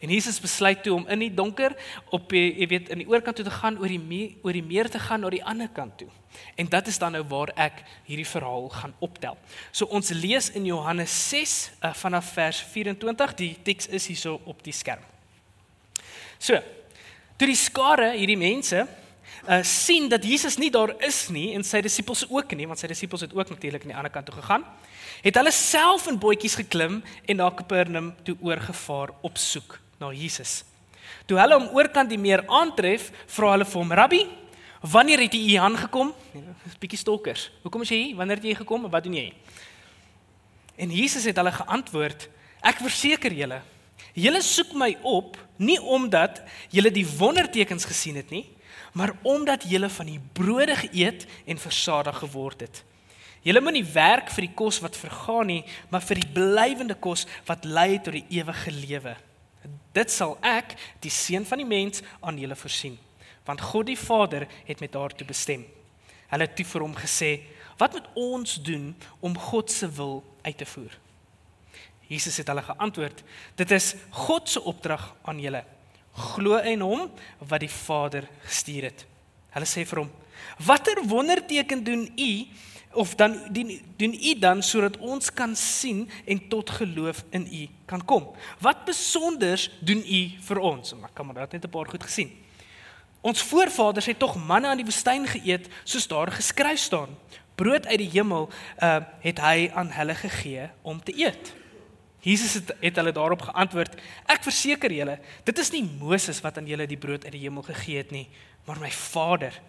En 0.03 0.11
Jesus 0.11 0.41
besluit 0.43 0.81
toe 0.83 0.97
om 0.97 1.05
in 1.07 1.21
die 1.23 1.31
donker 1.35 1.77
op 2.11 2.33
jy 2.35 2.67
weet 2.67 2.89
in 2.91 3.05
die 3.05 3.07
oorkant 3.07 3.39
toe 3.39 3.45
te 3.47 3.55
gaan 3.55 3.77
oor 3.79 3.87
die 3.87 4.01
meer, 4.03 4.33
oor 4.43 4.57
die 4.57 4.65
meer 4.67 4.89
te 4.91 4.99
gaan 4.99 5.23
na 5.23 5.31
die 5.31 5.45
ander 5.47 5.69
kant 5.71 5.95
toe. 6.01 6.09
En 6.59 6.67
dit 6.67 6.89
is 6.91 6.99
dan 6.99 7.15
nou 7.15 7.23
waar 7.31 7.53
ek 7.55 7.85
hierdie 8.09 8.27
verhaal 8.27 8.67
gaan 8.75 8.97
optel. 8.99 9.39
So 9.71 9.87
ons 9.95 10.11
lees 10.11 10.51
in 10.59 10.67
Johannes 10.67 11.15
6 11.29 11.55
uh, 11.79 11.93
vanaf 11.95 12.33
vers 12.35 12.65
24. 12.73 13.37
Die 13.39 13.53
teks 13.63 13.87
is 13.95 14.09
hierso 14.11 14.41
op 14.43 14.65
die 14.67 14.75
skerm. 14.75 15.05
So, 16.43 16.59
toe 17.39 17.47
die 17.47 17.59
skare 17.59 18.11
hierdie 18.17 18.41
mense 18.41 18.83
uh 19.47 19.61
sien 19.67 20.09
dat 20.11 20.27
Jesus 20.27 20.59
nie 20.59 20.71
daar 20.71 20.93
is 21.03 21.29
nie 21.35 21.53
en 21.55 21.65
sy 21.67 21.81
disippels 21.83 22.25
ook 22.31 22.53
nie 22.59 22.67
want 22.71 22.79
sy 22.79 22.91
disippels 22.91 23.25
het 23.25 23.33
ook 23.35 23.51
natuurlik 23.51 23.83
aan 23.83 23.91
die 23.91 23.97
ander 23.99 24.13
kant 24.15 24.29
toe 24.29 24.37
gegaan 24.37 24.63
het 25.23 25.39
hulle 25.39 25.51
self 25.55 26.07
in 26.11 26.19
bootjies 26.23 26.55
geklim 26.61 27.01
en 27.27 27.41
na 27.41 27.49
Kapernaum 27.51 28.13
toe 28.23 28.37
oorgevaar 28.39 29.11
op 29.27 29.39
soek 29.39 29.82
na 30.03 30.11
Jesus. 30.15 30.63
Toe 31.27 31.39
hulle 31.39 31.59
hom 31.59 31.71
oorkant 31.77 32.11
die 32.11 32.21
meer 32.21 32.43
aantref, 32.51 33.11
vra 33.31 33.55
hulle 33.55 33.67
vir 33.69 33.81
hom: 33.81 33.93
"Rabbi, 33.93 34.23
wanneer 34.81 35.25
het 35.25 35.35
jy 35.35 35.43
hier 35.47 35.67
aangekom?" 35.67 36.13
Ja, 36.35 36.41
'n 36.41 36.79
Bietjie 36.81 36.99
stalkers. 36.99 37.51
Hoekom 37.63 37.83
is 37.83 37.89
jy 37.89 38.03
hier? 38.03 38.17
Wanneer 38.17 38.37
het 38.37 38.45
jy 38.45 38.55
gekom 38.55 38.85
en 38.85 38.91
wat 38.91 39.05
doen 39.05 39.15
jy? 39.15 39.33
En 40.77 40.91
Jesus 40.91 41.25
het 41.25 41.37
hulle 41.37 41.53
geantwoord: 41.53 42.29
"Ek 42.63 42.77
verseker 42.77 43.33
julle, 43.33 43.63
julle 44.15 44.43
soek 44.43 44.73
my 44.75 44.97
op 45.03 45.37
nie 45.57 45.81
omdat 45.81 46.43
julle 46.71 46.91
die 46.91 47.07
wondertekens 47.07 47.85
gesien 47.85 48.17
het 48.17 48.31
nie, 48.31 48.47
maar 48.93 49.15
omdat 49.23 49.63
julle 49.63 49.89
van 49.89 50.07
die 50.07 50.21
brode 50.33 50.77
geëet 50.77 51.27
en 51.47 51.59
versadig 51.59 52.19
geword 52.19 52.61
het." 52.61 52.85
Julle 53.43 53.61
moet 53.61 53.73
nie 53.73 53.85
werk 53.85 54.31
vir 54.31 54.47
die 54.47 54.55
kos 54.55 54.81
wat 54.81 54.97
vergaan 54.97 55.47
nie, 55.47 55.65
maar 55.91 56.01
vir 56.01 56.21
die 56.21 56.33
blywende 56.33 56.95
kos 56.95 57.27
wat 57.47 57.65
lei 57.65 57.99
tot 57.99 58.13
die 58.13 58.27
ewige 58.39 58.71
lewe. 58.71 59.17
Dit 59.93 60.11
sal 60.11 60.37
ek, 60.41 60.75
die 61.05 61.13
seun 61.13 61.47
van 61.47 61.61
die 61.61 61.69
mens, 61.69 62.03
aan 62.21 62.39
julle 62.41 62.57
voorsien. 62.57 62.99
Want 63.45 63.61
God 63.61 63.87
die 63.91 63.99
Vader 63.99 64.47
het 64.65 64.81
met 64.81 64.93
daartoe 64.93 65.27
bestem. 65.27 65.65
Hulle 66.33 66.47
het 66.47 66.57
toe 66.57 66.67
vir 66.67 66.85
hom 66.87 66.95
gesê: 66.97 67.31
"Wat 67.79 67.93
moet 67.93 68.09
ons 68.15 68.63
doen 68.63 68.97
om 69.21 69.39
God 69.39 69.71
se 69.71 69.89
wil 69.91 70.25
uit 70.43 70.57
te 70.59 70.67
voer?" 70.67 70.99
Jesus 72.07 72.37
het 72.37 72.49
hulle 72.49 72.63
geantwoord: 72.63 73.23
"Dit 73.55 73.71
is 73.71 73.95
God 74.11 74.49
se 74.49 74.61
opdrag 74.61 75.15
aan 75.23 75.41
julle. 75.41 75.65
Glo 76.13 76.57
in 76.57 76.81
hom 76.81 77.11
wat 77.39 77.61
die 77.61 77.71
Vader 77.71 78.29
gestuur 78.45 78.83
het." 78.83 79.07
Hulle 79.51 79.67
sê 79.67 79.87
vir 79.87 79.99
hom: 79.99 80.11
"Watter 80.59 81.05
wonderteken 81.05 81.85
doen 81.85 82.13
u 82.17 82.47
of 82.93 83.15
dan 83.15 83.41
doen, 83.51 83.81
doen 83.97 84.15
u 84.15 84.39
dan 84.39 84.63
sodat 84.63 84.97
ons 84.97 85.33
kan 85.33 85.57
sien 85.57 86.11
en 86.25 86.49
tot 86.49 86.71
geloof 86.71 87.25
in 87.31 87.49
u 87.53 87.69
kan 87.85 88.05
kom. 88.05 88.31
Wat 88.59 88.85
besonders 88.85 89.71
doen 89.81 90.05
u 90.07 90.31
vir 90.41 90.59
ons? 90.59 90.95
Maar 90.95 91.11
kan 91.13 91.27
maar 91.27 91.35
dat 91.35 91.53
net 91.53 91.65
'n 91.65 91.71
paar 91.71 91.89
goed 91.89 92.03
gesien. 92.03 92.31
Ons 93.21 93.43
voorvaders 93.43 94.07
het 94.07 94.19
tog 94.19 94.37
manne 94.47 94.67
aan 94.67 94.77
die 94.77 94.85
woestyn 94.85 95.27
geëet 95.27 95.69
soos 95.85 96.07
daar 96.07 96.33
geskryf 96.33 96.79
staan. 96.79 97.09
Brood 97.55 97.87
uit 97.87 97.99
die 97.99 98.11
hemel 98.11 98.49
uh 98.83 99.01
het 99.21 99.39
hy 99.39 99.71
aan 99.75 99.91
hulle 99.91 100.15
gegee 100.15 100.71
om 100.83 101.03
te 101.03 101.19
eet. 101.19 101.55
Jesus 102.23 102.55
het, 102.55 102.75
het 102.81 102.97
hulle 102.97 103.13
daarop 103.13 103.43
geantwoord: 103.43 103.95
Ek 104.27 104.43
verseker 104.43 104.93
julle, 104.93 105.19
dit 105.45 105.59
is 105.59 105.71
nie 105.71 105.83
Moses 105.99 106.41
wat 106.41 106.59
aan 106.59 106.67
julle 106.67 106.87
die 106.87 106.99
brood 106.99 107.25
uit 107.25 107.33
die 107.33 107.43
hemel 107.43 107.63
gegee 107.63 107.97
het 107.97 108.11
nie, 108.11 108.29
maar 108.67 108.79
my 108.79 108.91
Vader. 108.91 109.61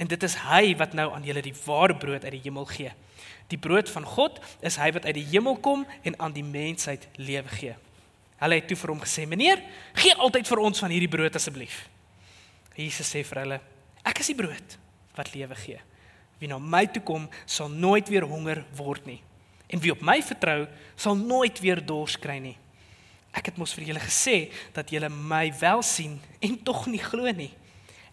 En 0.00 0.08
dit 0.08 0.22
is 0.24 0.34
hy 0.46 0.72
wat 0.80 0.94
nou 0.96 1.10
aan 1.12 1.24
julle 1.28 1.42
die 1.44 1.54
ware 1.66 1.96
brood 2.00 2.24
uit 2.24 2.32
die 2.32 2.44
hemel 2.46 2.64
gee. 2.72 2.92
Die 3.52 3.58
brood 3.60 3.90
van 3.92 4.06
God 4.08 4.38
is 4.64 4.78
hy 4.80 4.88
wat 4.96 5.04
uit 5.04 5.18
die 5.18 5.26
hemel 5.34 5.58
kom 5.60 5.84
en 6.06 6.16
aan 6.16 6.32
die 6.32 6.46
mensheid 6.46 7.04
lewe 7.20 7.48
gee. 7.58 7.74
Hulle 8.40 8.56
het 8.56 8.70
toe 8.70 8.78
vir 8.80 8.94
hom 8.94 9.02
gesê: 9.02 9.26
"Meneer, 9.28 9.60
gee 9.94 10.14
altyd 10.14 10.48
vir 10.48 10.62
ons 10.64 10.78
van 10.80 10.90
hierdie 10.90 11.10
brood 11.12 11.36
asseblief." 11.36 11.88
Jesus 12.74 13.12
sê 13.12 13.24
vir 13.24 13.42
hulle: 13.42 13.60
"Ek 14.04 14.18
is 14.20 14.32
die 14.32 14.38
brood 14.38 14.78
wat 15.16 15.34
lewe 15.34 15.54
gee. 15.54 15.80
Wie 16.38 16.48
na 16.48 16.58
my 16.58 16.86
toe 16.86 17.02
kom, 17.02 17.28
sal 17.44 17.68
nooit 17.68 18.08
weer 18.08 18.24
honger 18.24 18.64
word 18.76 19.06
nie, 19.06 19.20
en 19.68 19.80
wie 19.80 19.92
op 19.92 20.00
my 20.00 20.22
vertrou, 20.22 20.66
sal 20.96 21.14
nooit 21.14 21.60
weer 21.60 21.84
dors 21.86 22.16
kry 22.16 22.38
nie. 22.38 22.56
Ek 23.32 23.46
het 23.46 23.58
mos 23.58 23.74
vir 23.74 23.84
julle 23.84 24.00
gesê 24.00 24.50
dat 24.72 24.90
julle 24.90 25.08
my 25.08 25.52
wel 25.60 25.82
sien 25.82 26.20
en 26.40 26.62
tog 26.68 26.86
nie 26.86 27.02
glo 27.02 27.30
nie." 27.32 27.52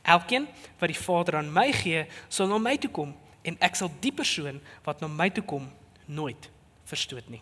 Elkeen 0.08 0.48
wat 0.80 0.92
die 0.92 1.00
Vader 1.00 1.40
aan 1.42 1.52
my 1.54 1.68
gee, 1.76 2.06
sal 2.30 2.48
na 2.48 2.60
my 2.62 2.78
toe 2.80 2.92
kom 2.94 3.12
en 3.48 3.58
ek 3.64 3.76
sal 3.80 3.92
die 4.04 4.14
persoon 4.16 4.62
wat 4.86 5.04
na 5.04 5.10
my 5.12 5.30
toe 5.34 5.44
kom 5.48 5.68
nooit 6.08 6.50
verstoot 6.88 7.28
nie. 7.32 7.42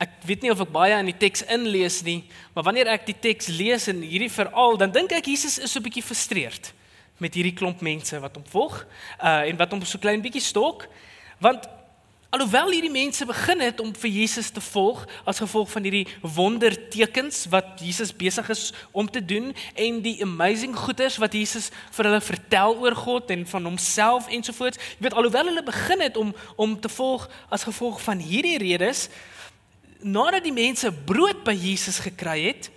Ek 0.00 0.14
weet 0.24 0.44
nie 0.44 0.52
of 0.52 0.62
ek 0.64 0.72
baie 0.72 0.96
in 0.96 1.10
die 1.10 1.18
teks 1.20 1.42
inlees 1.52 2.00
nie, 2.06 2.22
maar 2.54 2.64
wanneer 2.64 2.88
ek 2.88 3.04
die 3.10 3.18
teks 3.28 3.50
lees 3.52 3.84
en 3.92 4.00
hierdie 4.00 4.32
veral, 4.32 4.78
dan 4.80 4.92
dink 4.94 5.12
ek 5.12 5.28
Jesus 5.28 5.58
is 5.60 5.72
so 5.72 5.80
'n 5.80 5.84
bietjie 5.84 6.04
frustreerd 6.04 6.72
met 7.20 7.34
hierdie 7.36 7.52
klomp 7.52 7.82
mense 7.84 8.16
wat 8.20 8.34
hom 8.34 8.44
volg, 8.48 8.86
uh 9.20 9.44
en 9.44 9.56
wat 9.60 9.70
hom 9.70 9.84
so 9.84 9.98
klein 9.98 10.22
bietjie 10.24 10.40
stalk, 10.40 10.88
want 11.38 11.68
Alhoewel 12.30 12.70
hierdie 12.70 12.92
mense 12.94 13.26
begin 13.26 13.58
het 13.58 13.80
om 13.82 13.88
vir 13.98 14.10
Jesus 14.14 14.52
te 14.54 14.60
volg 14.62 15.00
as 15.26 15.40
gevolg 15.42 15.66
van 15.72 15.82
hierdie 15.82 16.04
wondertekens 16.22 17.40
wat 17.50 17.82
Jesus 17.82 18.12
besig 18.14 18.46
is 18.54 18.68
om 18.94 19.10
te 19.10 19.18
doen 19.18 19.48
en 19.74 19.98
die 20.04 20.14
amazing 20.22 20.76
goeders 20.78 21.18
wat 21.18 21.34
Jesus 21.34 21.72
vir 21.96 22.06
hulle 22.06 22.22
vertel 22.22 22.78
oor 22.78 22.94
God 22.94 23.34
en 23.34 23.42
van 23.50 23.66
homself 23.66 24.30
ensovoorts. 24.30 24.78
Jy 24.78 25.08
weet 25.08 25.18
alhoewel 25.18 25.50
hulle 25.50 25.66
begin 25.66 26.06
het 26.06 26.22
om 26.22 26.30
om 26.54 26.78
te 26.78 26.92
volg 27.00 27.26
as 27.50 27.66
gevolg 27.66 27.98
van 28.06 28.22
hierdie 28.22 28.60
redes 28.62 29.08
nadat 29.98 30.46
die 30.46 30.54
mense 30.54 30.94
brood 30.94 31.42
by 31.44 31.58
Jesus 31.58 31.98
gekry 31.98 32.44
het, 32.46 32.70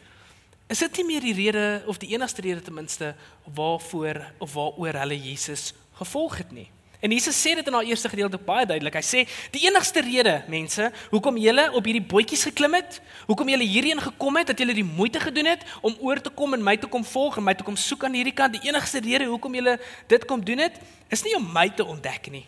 is 0.66 0.82
dit 0.82 0.98
nie 0.98 1.12
meer 1.14 1.30
die 1.30 1.38
rede 1.38 1.84
of 1.86 2.02
die 2.02 2.16
enigste 2.18 2.42
rede 2.42 2.66
ten 2.66 2.74
minste 2.74 3.14
waarvoor 3.46 4.26
of 4.42 4.58
waaroor 4.58 5.04
hulle 5.06 5.26
Jesus 5.30 5.76
gevolg 6.02 6.42
het 6.42 6.52
nie. 6.52 6.72
En 7.04 7.12
Jesus 7.12 7.36
sê 7.36 7.52
dit 7.56 7.68
in 7.68 7.76
haar 7.76 7.84
eerste 7.84 8.08
gedeelte 8.08 8.38
baie 8.40 8.64
duidelik. 8.64 8.96
Hy 8.96 9.04
sê 9.04 9.22
die 9.52 9.66
enigste 9.66 10.00
rede, 10.06 10.38
mense, 10.48 10.86
hoekom 11.12 11.36
julle 11.36 11.66
op 11.76 11.84
hierdie 11.90 12.06
bootjies 12.14 12.46
geklim 12.48 12.78
het, 12.78 13.02
hoekom 13.28 13.50
julle 13.52 13.68
hierheen 13.68 14.00
gekom 14.00 14.40
het, 14.40 14.48
dat 14.54 14.62
julle 14.64 14.76
die 14.78 14.86
moeite 14.88 15.20
gedoen 15.20 15.50
het 15.52 15.66
om 15.84 15.98
oor 16.00 16.22
te 16.24 16.32
kom 16.32 16.56
en 16.56 16.64
my 16.64 16.78
te 16.80 16.88
kom 16.88 17.04
volg 17.04 17.42
en 17.42 17.44
my 17.44 17.58
te 17.60 17.66
kom 17.68 17.76
soek 17.76 18.06
aan 18.08 18.16
hierdie 18.16 18.36
kant, 18.38 18.56
die 18.56 18.72
enigste 18.72 19.04
rede 19.04 19.28
hoekom 19.28 19.60
julle 19.60 19.76
dit 20.14 20.28
kom 20.30 20.46
doen 20.48 20.64
het, 20.64 20.80
is 21.12 21.26
nie 21.28 21.36
om 21.36 21.50
my 21.52 21.66
te 21.76 21.84
ontdek 21.84 22.32
nie. 22.32 22.46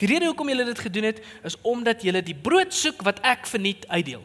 Die 0.00 0.08
rede 0.08 0.30
hoekom 0.32 0.48
julle 0.48 0.64
dit 0.70 0.80
gedoen 0.86 1.10
het, 1.10 1.20
is 1.44 1.58
omdat 1.60 2.08
julle 2.08 2.24
die 2.24 2.38
brood 2.48 2.72
soek 2.72 3.04
wat 3.04 3.20
ek 3.20 3.44
verniet 3.52 3.84
uitdeel. 3.92 4.24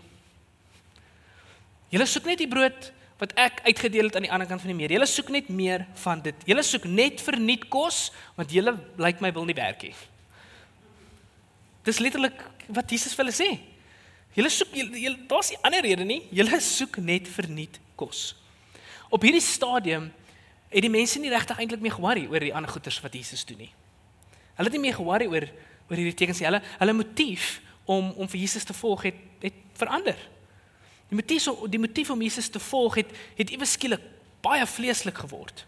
Julle 1.91 2.07
soek 2.07 2.31
net 2.31 2.39
die 2.39 2.47
brood 2.47 2.93
wat 3.19 3.33
ek 3.35 3.59
uitgedeel 3.67 4.07
het 4.07 4.15
aan 4.15 4.27
die 4.27 4.31
ander 4.31 4.47
kant 4.47 4.63
van 4.63 4.71
die 4.71 4.77
meer. 4.77 4.93
Julle 4.95 5.07
soek 5.09 5.31
net 5.33 5.49
meer 5.51 5.83
van 6.05 6.21
dit. 6.23 6.45
Julle 6.47 6.63
soek 6.63 6.85
net 6.87 7.21
verniet 7.23 7.67
kos 7.71 8.09
want 8.37 8.53
julle 8.55 8.77
lyk 8.97 9.19
my 9.23 9.31
wil 9.35 9.47
nie 9.49 9.57
werk 9.57 9.83
nie. 9.83 9.95
Dis 11.83 11.99
letterlik 11.99 12.39
wat 12.71 12.91
Jesus 12.91 13.15
vir 13.17 13.25
hulle 13.25 13.35
sê. 13.35 13.49
Julle 14.37 14.51
soek 14.53 14.71
julle 14.77 15.17
daar's 15.27 15.51
nie 15.51 15.59
ander 15.67 15.83
rede 15.83 16.07
nie. 16.07 16.21
Julle 16.31 16.61
soek 16.63 17.01
net 17.03 17.27
verniet 17.27 17.81
kos. 17.99 18.31
Op 19.11 19.25
hierdie 19.25 19.43
stadium 19.43 20.07
het 20.69 20.85
die 20.85 20.93
mense 20.93 21.19
nie 21.19 21.31
regtig 21.33 21.59
eintlik 21.59 21.83
meer 21.83 21.97
ge-worry 21.97 22.27
oor 22.29 22.45
die 22.45 22.53
ander 22.55 22.71
goeders 22.71 23.01
wat 23.03 23.15
Jesus 23.17 23.43
doen 23.49 23.65
nie. 23.65 23.71
Hulle 24.55 24.69
het 24.69 24.75
nie 24.77 24.85
meer 24.87 24.95
ge-worry 24.95 25.27
oor 25.27 25.49
oor 25.89 25.97
hierdie 25.97 26.15
tekens 26.15 26.39
nie. 26.39 26.47
Hulle 26.47 26.63
hulle 26.77 26.95
motief 26.95 27.57
om 27.89 28.13
om 28.15 28.29
vir 28.31 28.45
Jesus 28.45 28.67
te 28.69 28.75
volg 28.77 29.09
het 29.09 29.25
het 29.43 29.65
verander. 29.79 30.19
Die 31.09 31.17
motief 31.17 31.47
die 31.69 31.81
motief 31.81 32.09
om 32.09 32.21
Jesus 32.21 32.49
te 32.49 32.59
volg 32.59 32.95
het 33.01 33.11
het 33.37 33.49
ewe 33.49 33.65
skielik 33.65 34.03
baie 34.45 34.65
vleeslik 34.67 35.17
geword. 35.17 35.65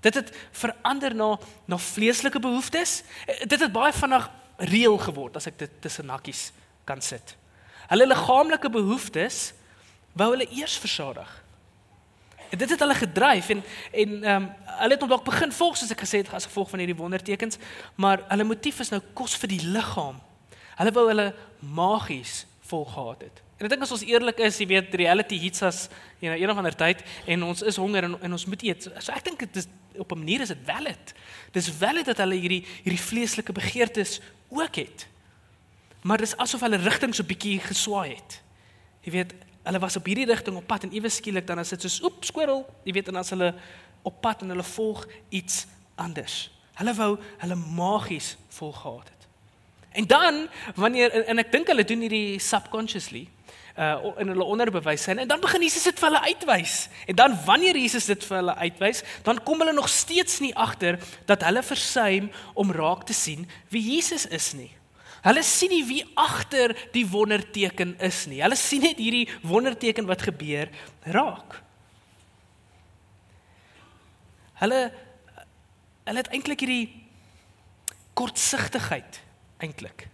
Dit 0.00 0.14
het 0.14 0.30
verander 0.56 1.14
na 1.14 1.38
na 1.66 1.78
vleeslike 1.78 2.40
behoeftes. 2.40 3.02
Dit 3.44 3.60
het 3.60 3.72
baie 3.72 3.92
vinnig 3.92 4.30
reël 4.56 4.98
geword 4.98 5.36
as 5.36 5.46
ek 5.50 5.58
dit 5.58 5.76
tussen 5.80 6.06
nakkies 6.06 6.50
kan 6.84 7.02
sit. 7.02 7.36
Hulle 7.90 8.06
liggaamlike 8.06 8.70
behoeftes 8.70 9.52
wou 10.12 10.30
hulle 10.32 10.48
eers 10.54 10.78
versadig. 10.78 11.28
En 12.50 12.58
dit 12.58 12.70
het 12.70 12.80
hulle 12.80 12.94
gedryf 12.94 13.48
en 13.48 13.62
en 13.92 14.24
ehm 14.24 14.42
um, 14.42 14.48
hulle 14.80 14.96
het 14.96 15.08
dalk 15.08 15.24
begin 15.24 15.52
volg 15.52 15.76
soos 15.76 15.90
ek 15.92 16.00
gesê 16.06 16.22
het 16.22 16.32
as 16.32 16.46
gevolg 16.48 16.70
van 16.70 16.80
hierdie 16.80 16.96
wondertekens, 16.96 17.58
maar 17.94 18.22
hulle 18.28 18.46
motief 18.48 18.80
is 18.80 18.90
nou 18.90 19.02
kos 19.14 19.34
vir 19.36 19.50
die 19.52 19.64
liggaam. 19.74 20.20
Hulle 20.78 20.92
wou 20.96 21.06
hulle 21.08 21.34
magies 21.60 22.46
vol 22.70 22.86
gehad 22.88 23.26
het. 23.26 23.42
En 23.60 23.66
ek 23.68 23.74
dink 23.74 23.82
as 23.84 23.90
ons 23.92 24.02
eerlik 24.08 24.38
is, 24.40 24.56
jy 24.56 24.66
weet, 24.70 24.94
reality 24.96 25.36
hits 25.36 25.60
us 25.68 25.80
in 26.24 26.32
'n 26.32 26.50
of 26.50 26.56
ander 26.56 26.72
tyd 26.72 27.02
en 27.26 27.42
ons 27.44 27.60
is 27.60 27.76
honger 27.76 28.04
en, 28.04 28.16
en 28.16 28.32
ons 28.32 28.46
moet 28.46 28.62
eet. 28.62 28.88
So 28.98 29.12
ek 29.12 29.24
dink 29.24 29.38
dit 29.38 29.56
is 29.56 29.68
op 30.00 30.12
'n 30.12 30.18
manier 30.18 30.40
is 30.40 30.48
dit 30.48 30.62
valid. 30.64 31.12
Dis 31.52 31.68
valid 31.68 32.06
dat 32.06 32.16
hulle 32.16 32.40
hierdie 32.40 32.64
hierdie 32.84 33.04
vleeslike 33.04 33.52
begeertes 33.52 34.20
ook 34.48 34.74
het. 34.76 35.06
Maar 36.02 36.18
dis 36.18 36.36
asof 36.36 36.60
hulle 36.60 36.76
rigting 36.76 37.14
so 37.14 37.22
bietjie 37.22 37.60
geswaai 37.60 38.14
het. 38.14 38.40
Jy 39.04 39.12
weet, 39.12 39.34
hulle 39.62 39.78
was 39.78 39.96
op 39.96 40.06
hierdie 40.06 40.26
rigting 40.26 40.56
op 40.56 40.66
pad 40.66 40.84
en 40.84 40.92
ewe 40.92 41.08
skielik 41.08 41.46
dan 41.46 41.58
is 41.58 41.68
dit 41.68 41.80
soos 41.80 42.02
oep 42.02 42.24
squirrel, 42.24 42.64
jy 42.84 42.92
weet 42.92 43.08
en 43.08 43.16
as 43.16 43.30
hulle 43.30 43.54
op 44.02 44.20
pad 44.20 44.42
en 44.42 44.48
hulle 44.48 44.62
volg 44.62 45.06
iets 45.28 45.66
anders. 45.96 46.50
Hulle 46.80 46.94
wou 46.94 47.18
hulle 47.38 47.54
magies 47.54 48.36
volgehad 48.48 49.08
het. 49.08 49.28
En 49.92 50.06
dan 50.06 50.48
wanneer 50.74 51.12
en 51.26 51.38
ek 51.38 51.52
dink 51.52 51.66
hulle 51.66 51.84
doen 51.84 52.00
hierdie 52.00 52.38
subconsciously 52.38 53.28
uh 53.76 54.18
in 54.18 54.32
hulle 54.32 54.44
onderbewussyn 54.44 55.18
en 55.18 55.28
dan 55.28 55.40
begin 55.40 55.62
Jesus 55.62 55.86
dit 55.86 55.98
vir 55.98 56.08
hulle 56.08 56.22
uitwys. 56.26 56.88
En 57.06 57.16
dan 57.16 57.38
wanneer 57.44 57.76
Jesus 57.76 58.04
dit 58.10 58.24
vir 58.24 58.36
hulle 58.36 58.54
uitwys, 58.54 59.02
dan 59.22 59.42
kom 59.42 59.58
hulle 59.62 59.72
nog 59.72 59.88
steeds 59.88 60.40
nie 60.40 60.54
agter 60.56 60.98
dat 61.26 61.44
hulle 61.46 61.62
versuim 61.62 62.30
om 62.54 62.72
raak 62.72 63.06
te 63.06 63.16
sien 63.16 63.48
wie 63.68 63.82
Jesus 63.94 64.26
is 64.26 64.52
nie. 64.52 64.70
Hulle 65.20 65.42
sien 65.44 65.72
nie 65.72 65.84
wie 65.84 66.04
agter 66.16 66.72
die 66.94 67.04
wonderteken 67.08 67.94
is 68.00 68.24
nie. 68.26 68.40
Hulle 68.40 68.56
sien 68.56 68.82
net 68.86 69.00
hierdie 69.00 69.28
wonderteken 69.44 70.08
wat 70.08 70.24
gebeur 70.24 70.72
raak. 71.12 71.60
Hulle 74.64 74.90
hulle 76.08 76.24
het 76.24 76.32
eintlik 76.34 76.64
hierdie 76.64 76.88
kortsigtigheid 78.18 79.20
eintlik. 79.62 80.09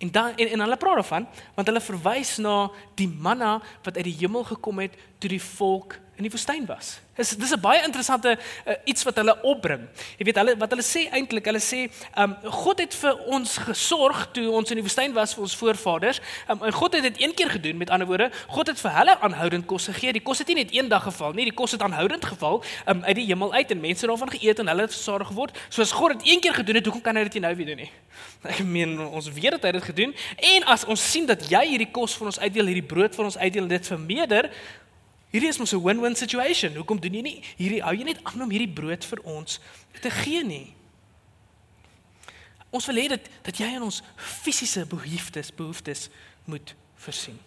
En 0.00 0.10
dan 0.10 0.36
en, 0.36 0.48
en 0.48 0.60
hulle 0.60 0.76
praat 0.76 1.00
daarvan 1.02 1.26
want 1.54 1.68
hulle 1.68 1.80
verwys 1.84 2.36
na 2.40 2.70
die 2.96 3.08
manna 3.08 3.58
wat 3.84 3.96
uit 3.96 4.06
die 4.08 4.16
hemel 4.22 4.44
gekom 4.48 4.80
het 4.80 4.96
toe 5.20 5.30
die 5.30 5.42
volk 5.42 5.98
in 6.20 6.26
die 6.28 6.32
woestyn 6.32 6.66
was. 6.68 6.98
Dis 7.16 7.32
dis 7.36 7.52
'n 7.52 7.60
baie 7.60 7.80
interessante 7.84 8.36
uh, 8.36 8.74
iets 8.84 9.02
wat 9.02 9.16
hulle 9.16 9.34
opbring. 9.42 9.88
Jy 10.18 10.24
weet 10.28 10.36
hulle 10.40 10.56
wat 10.56 10.70
hulle 10.70 10.84
sê 10.84 11.08
eintlik, 11.12 11.44
hulle 11.48 11.60
sê, 11.60 11.80
um, 12.16 12.36
God 12.44 12.78
het 12.80 12.94
vir 12.94 13.16
ons 13.32 13.56
gesorg 13.68 14.28
toe 14.32 14.50
ons 14.50 14.70
in 14.70 14.80
die 14.80 14.84
woestyn 14.84 15.12
was 15.16 15.34
vir 15.34 15.42
ons 15.42 15.56
voorvaders. 15.56 16.20
Um, 16.48 16.62
en 16.64 16.72
God 16.72 16.94
het 16.94 17.02
dit 17.08 17.22
een 17.24 17.34
keer 17.34 17.50
gedoen, 17.50 17.76
met 17.76 17.90
ander 17.90 18.06
woorde, 18.06 18.30
God 18.48 18.66
het 18.72 18.80
vir 18.80 18.92
hulle 18.98 19.16
aanhoudend 19.20 19.66
kos 19.66 19.88
gegee. 19.92 20.12
Die 20.12 20.24
kos 20.24 20.38
het 20.38 20.48
nie 20.48 20.60
net 20.60 20.74
een 20.74 20.88
dag 20.88 21.02
geval 21.02 21.32
nie, 21.32 21.44
die 21.44 21.56
kos 21.56 21.72
het 21.72 21.82
aanhoudend 21.82 22.24
geval 22.24 22.62
um, 22.86 23.04
uit 23.04 23.16
die 23.16 23.26
hemel 23.26 23.52
uit 23.52 23.70
en 23.70 23.80
mense 23.80 24.06
daarvan 24.06 24.30
geëet 24.36 24.58
en 24.58 24.68
hulle 24.68 24.88
het 24.88 24.94
versorg 24.94 25.32
geword. 25.32 25.56
Soos 25.68 25.92
God 25.92 26.18
dit 26.18 26.32
een 26.34 26.40
keer 26.40 26.54
gedoen 26.54 26.80
het, 26.80 26.84
hoekom 26.84 27.04
kan 27.04 27.16
hy 27.16 27.24
dit 27.28 27.40
nou 27.40 27.54
weer 27.56 27.72
doen 27.72 27.84
nie? 27.84 27.90
Ek 28.52 28.60
meen 28.64 28.98
ons 29.08 29.28
weet 29.32 29.56
dat 29.56 29.64
hy 29.68 29.72
dit 29.76 29.88
gedoen 29.88 30.14
en 30.54 30.68
as 30.72 30.84
ons 30.84 31.10
sien 31.12 31.26
dat 31.28 31.42
jy 31.48 31.62
hierdie 31.74 31.90
kos 31.92 32.16
vir 32.16 32.32
ons 32.32 32.40
uitdeel, 32.40 32.72
hierdie 32.72 32.88
brood 32.92 33.16
vir 33.16 33.24
ons 33.24 33.36
uitdeel 33.36 33.66
en 33.66 33.72
dit 33.72 33.92
vermeerder, 33.92 34.50
Hierdie 35.30 35.48
is 35.48 35.58
mos 35.58 35.72
'n 35.72 35.82
win-win 35.82 36.16
situation. 36.16 36.74
Hoekom 36.74 37.00
doen 37.00 37.14
jy 37.14 37.22
nie 37.22 37.42
hierdie 37.56 37.82
hou 37.82 37.94
jy 37.94 38.04
net 38.04 38.24
aan 38.24 38.42
om 38.42 38.50
hierdie 38.50 38.74
brood 38.74 39.04
vir 39.04 39.20
ons 39.22 39.60
te 40.00 40.10
gee 40.10 40.44
nie? 40.44 40.74
Ons 42.70 42.86
wil 42.86 42.96
hê 42.96 43.08
dat 43.08 43.20
dat 43.42 43.56
jy 43.58 43.74
aan 43.74 43.82
ons 43.82 44.02
fisiese 44.16 44.86
behoeftes 44.86 45.54
behoeftes 45.54 46.08
moet 46.44 46.74
voorsien. 46.96 47.38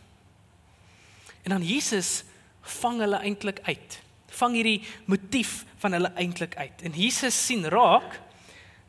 En 1.44 1.50
dan 1.50 1.64
Jesus 1.64 2.24
vang 2.62 3.00
hulle 3.00 3.20
eintlik 3.20 3.60
uit. 3.64 4.00
Vang 4.28 4.56
hierdie 4.56 4.82
motief 5.06 5.66
van 5.78 5.92
hulle 5.92 6.12
eintlik 6.16 6.56
uit. 6.56 6.82
En 6.82 6.92
Jesus 6.92 7.46
sien 7.46 7.68
raak 7.68 8.20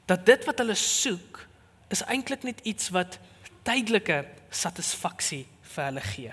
dat 0.06 0.26
dit 0.26 0.44
wat 0.44 0.58
hulle 0.58 0.74
soek 0.74 1.46
is 1.88 2.04
eintlik 2.06 2.42
net 2.42 2.60
iets 2.62 2.88
wat 2.94 3.18
tydelike 3.62 4.24
satisfaksie 4.50 5.46
vir 5.74 5.84
hulle 5.84 6.00
gee. 6.00 6.32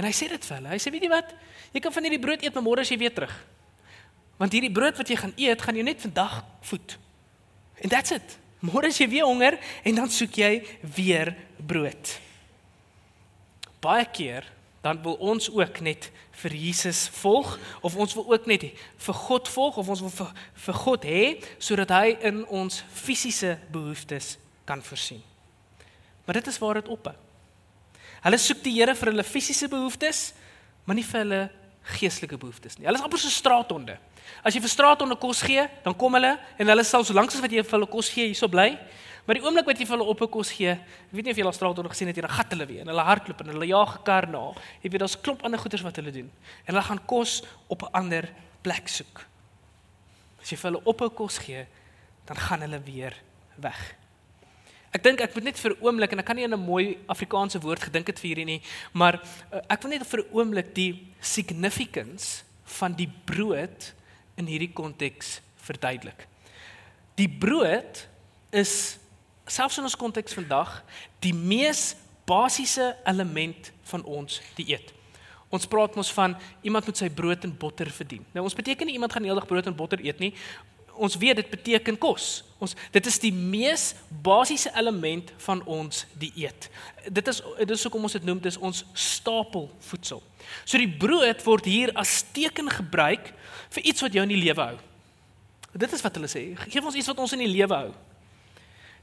En 0.00 0.06
hy 0.08 0.12
sê 0.16 0.30
dit 0.32 0.46
vir 0.48 0.56
hulle. 0.56 0.72
Hy 0.72 0.80
sê 0.80 0.92
weet 0.94 1.04
jy 1.04 1.12
wat? 1.12 1.32
Jy 1.74 1.82
kan 1.84 1.92
van 1.92 2.06
hierdie 2.08 2.22
brood 2.22 2.44
eet, 2.44 2.54
maar 2.56 2.64
môre 2.64 2.84
as 2.86 2.90
jy 2.90 2.96
weer 3.02 3.12
terug. 3.12 3.34
Want 4.40 4.54
hierdie 4.56 4.72
brood 4.72 4.96
wat 4.96 5.10
jy 5.12 5.18
gaan 5.20 5.34
eet, 5.36 5.60
gaan 5.60 5.76
jou 5.76 5.84
net 5.84 6.00
vandag 6.00 6.38
voed. 6.70 6.96
And 7.84 7.92
that's 7.92 8.14
it. 8.16 8.38
Môre 8.64 8.88
as 8.88 9.00
jy 9.00 9.10
weer 9.12 9.28
honger 9.28 9.58
en 9.84 10.00
dan 10.00 10.08
soek 10.12 10.40
jy 10.40 10.50
weer 10.96 11.34
brood. 11.60 12.14
Baie 13.84 14.08
keer 14.08 14.48
dan 14.80 15.02
wil 15.04 15.18
ons 15.20 15.50
ook 15.52 15.80
net 15.84 16.08
vir 16.40 16.56
Jesus 16.56 17.06
volg 17.20 17.58
of 17.84 17.96
ons 18.00 18.16
wil 18.16 18.32
ook 18.32 18.48
net 18.48 18.70
vir 19.04 19.16
God 19.28 19.48
volg 19.52 19.80
of 19.80 19.88
ons 19.92 20.04
wil 20.04 20.12
vir, 20.14 20.30
vir 20.64 20.78
God 20.84 21.04
hê 21.08 21.24
sodat 21.60 21.92
hy 21.92 22.14
in 22.30 22.46
ons 22.48 22.80
fisiese 22.96 23.58
behoeftes 23.72 24.38
kan 24.68 24.80
voorsien. 24.84 25.20
Maar 26.24 26.40
dit 26.40 26.48
is 26.48 26.60
waar 26.62 26.80
dit 26.80 26.88
ophou. 26.88 27.16
Hulle 28.24 28.38
soek 28.38 28.62
die 28.62 28.74
Here 28.76 28.94
vir 28.94 29.12
hulle 29.12 29.24
fisiese 29.24 29.68
behoeftes, 29.68 30.32
maar 30.84 30.96
nie 30.98 31.04
vir 31.06 31.20
hulle 31.22 31.40
geestelike 31.96 32.36
behoeftes 32.40 32.76
nie. 32.78 32.86
Hulle 32.86 33.00
is 33.00 33.04
amper 33.04 33.20
so 33.20 33.32
straathonde. 33.32 33.96
As 34.44 34.54
jy 34.54 34.60
vir 34.62 34.72
straathonde 34.72 35.16
kos 35.20 35.42
gee, 35.46 35.64
dan 35.84 35.96
kom 35.98 36.16
hulle 36.18 36.34
en 36.60 36.72
hulle 36.72 36.84
sal 36.84 37.04
so 37.06 37.16
lank 37.16 37.32
as 37.32 37.40
wat 37.42 37.52
jy 37.52 37.64
vir 37.64 37.78
hulle 37.78 37.88
kos 37.90 38.10
gee, 38.12 38.28
hierso 38.30 38.48
bly. 38.52 38.74
Maar 39.26 39.38
die 39.38 39.44
oomblik 39.44 39.68
wat 39.68 39.80
jy 39.80 39.86
vir 39.88 39.96
hulle 39.96 40.08
op 40.12 40.20
'n 40.22 40.28
kos 40.28 40.50
gee, 40.50 40.76
weet 41.12 41.24
nie 41.24 41.32
of 41.32 41.38
jy 41.38 41.44
al 41.44 41.52
straathonde 41.52 41.90
gesien 41.92 42.08
het 42.08 42.16
hier, 42.16 42.26
dan 42.26 42.36
gat 42.36 42.50
hulle 42.50 42.66
weer 42.66 42.80
en 42.82 42.88
hulle 42.88 43.04
hardloop 43.04 43.40
en 43.40 43.48
hulle 43.52 43.66
jaag 43.66 43.92
gekar 43.96 44.28
na. 44.28 44.52
Jy 44.82 44.90
weet 44.90 45.00
daar's 45.00 45.20
klop 45.20 45.42
ander 45.44 45.58
goeders 45.58 45.82
wat 45.82 45.96
hulle 45.96 46.12
doen. 46.12 46.30
En 46.66 46.74
hulle 46.74 46.82
gaan 46.82 47.06
kos 47.06 47.42
op 47.68 47.82
'n 47.82 47.92
ander 47.92 48.28
plek 48.62 48.88
soek. 48.88 49.26
As 50.40 50.50
jy 50.50 50.56
vir 50.56 50.70
hulle 50.70 50.84
op 50.84 51.00
'n 51.00 51.14
kos 51.14 51.38
gee, 51.38 51.66
dan 52.26 52.36
gaan 52.36 52.60
hulle 52.60 52.80
weer 52.80 53.14
weg. 53.56 53.94
Ek 54.90 55.04
dink 55.06 55.20
ek 55.22 55.34
moet 55.36 55.44
net 55.44 55.58
vir 55.58 55.72
'n 55.72 55.82
oomblik 55.86 56.12
en 56.12 56.18
ek 56.18 56.26
kan 56.26 56.36
nie 56.36 56.44
in 56.44 56.54
'n 56.54 56.66
mooi 56.66 56.98
Afrikaanse 57.06 57.60
woord 57.60 57.82
gedink 57.82 58.06
het 58.06 58.18
vir 58.18 58.28
hierdie 58.28 58.44
nie, 58.44 58.62
maar 58.92 59.22
uh, 59.52 59.60
ek 59.70 59.82
wil 59.82 59.90
net 59.90 60.06
vir 60.06 60.20
'n 60.20 60.30
oomblik 60.34 60.74
die 60.74 61.06
significance 61.20 62.42
van 62.64 62.92
die 62.92 63.10
brood 63.24 63.94
in 64.36 64.46
hierdie 64.46 64.72
konteks 64.72 65.40
verduidelik. 65.56 66.26
Die 67.14 67.28
brood 67.28 68.08
is 68.50 68.98
selfs 69.46 69.78
in 69.78 69.84
ons 69.84 69.96
konteks 69.96 70.34
vandag 70.34 70.82
die 71.20 71.34
mees 71.34 71.94
basiese 72.26 72.96
element 73.04 73.72
van 73.90 74.04
ons 74.04 74.40
dieet. 74.56 74.92
Ons 75.50 75.66
praat 75.66 75.96
mos 75.98 76.12
van 76.14 76.36
iemand 76.62 76.86
moet 76.86 76.96
sy 76.96 77.08
brood 77.10 77.44
en 77.44 77.56
botter 77.58 77.90
verdien. 77.90 78.22
Nou 78.32 78.44
ons 78.46 78.54
beteken 78.54 78.86
nie 78.86 78.94
iemand 78.94 79.12
gaan 79.12 79.26
eendag 79.26 79.48
brood 79.50 79.66
en 79.66 79.74
botter 79.74 79.98
eet 80.04 80.18
nie 80.22 80.34
ons 81.00 81.16
weet 81.16 81.40
dit 81.40 81.50
beteken 81.50 81.96
kos. 81.98 82.42
Ons 82.60 82.76
dit 82.92 83.06
is 83.08 83.18
die 83.22 83.32
mees 83.32 83.94
basiese 84.22 84.72
element 84.76 85.32
van 85.46 85.62
ons 85.64 86.04
dieet. 86.20 86.68
Dit 87.08 87.30
is 87.32 87.40
dit 87.58 87.72
is 87.76 87.84
hoekom 87.86 88.04
ons 88.04 88.16
dit 88.18 88.28
noem 88.28 88.42
dis 88.44 88.58
ons 88.60 88.84
stapelvoedsel. 88.92 90.20
So 90.64 90.80
die 90.80 90.90
brood 90.90 91.44
word 91.46 91.68
hier 91.68 91.94
as 91.98 92.20
teken 92.36 92.68
gebruik 92.72 93.32
vir 93.72 93.88
iets 93.92 94.04
wat 94.04 94.16
jou 94.16 94.26
in 94.26 94.34
die 94.34 94.42
lewe 94.44 94.70
hou. 94.72 94.78
Dit 95.72 95.92
is 95.96 96.04
wat 96.04 96.16
hulle 96.18 96.28
sê. 96.30 96.50
Geef 96.68 96.84
ons 96.84 96.98
iets 96.98 97.08
wat 97.12 97.24
ons 97.24 97.36
in 97.36 97.44
die 97.46 97.52
lewe 97.52 97.82
hou. 97.86 97.92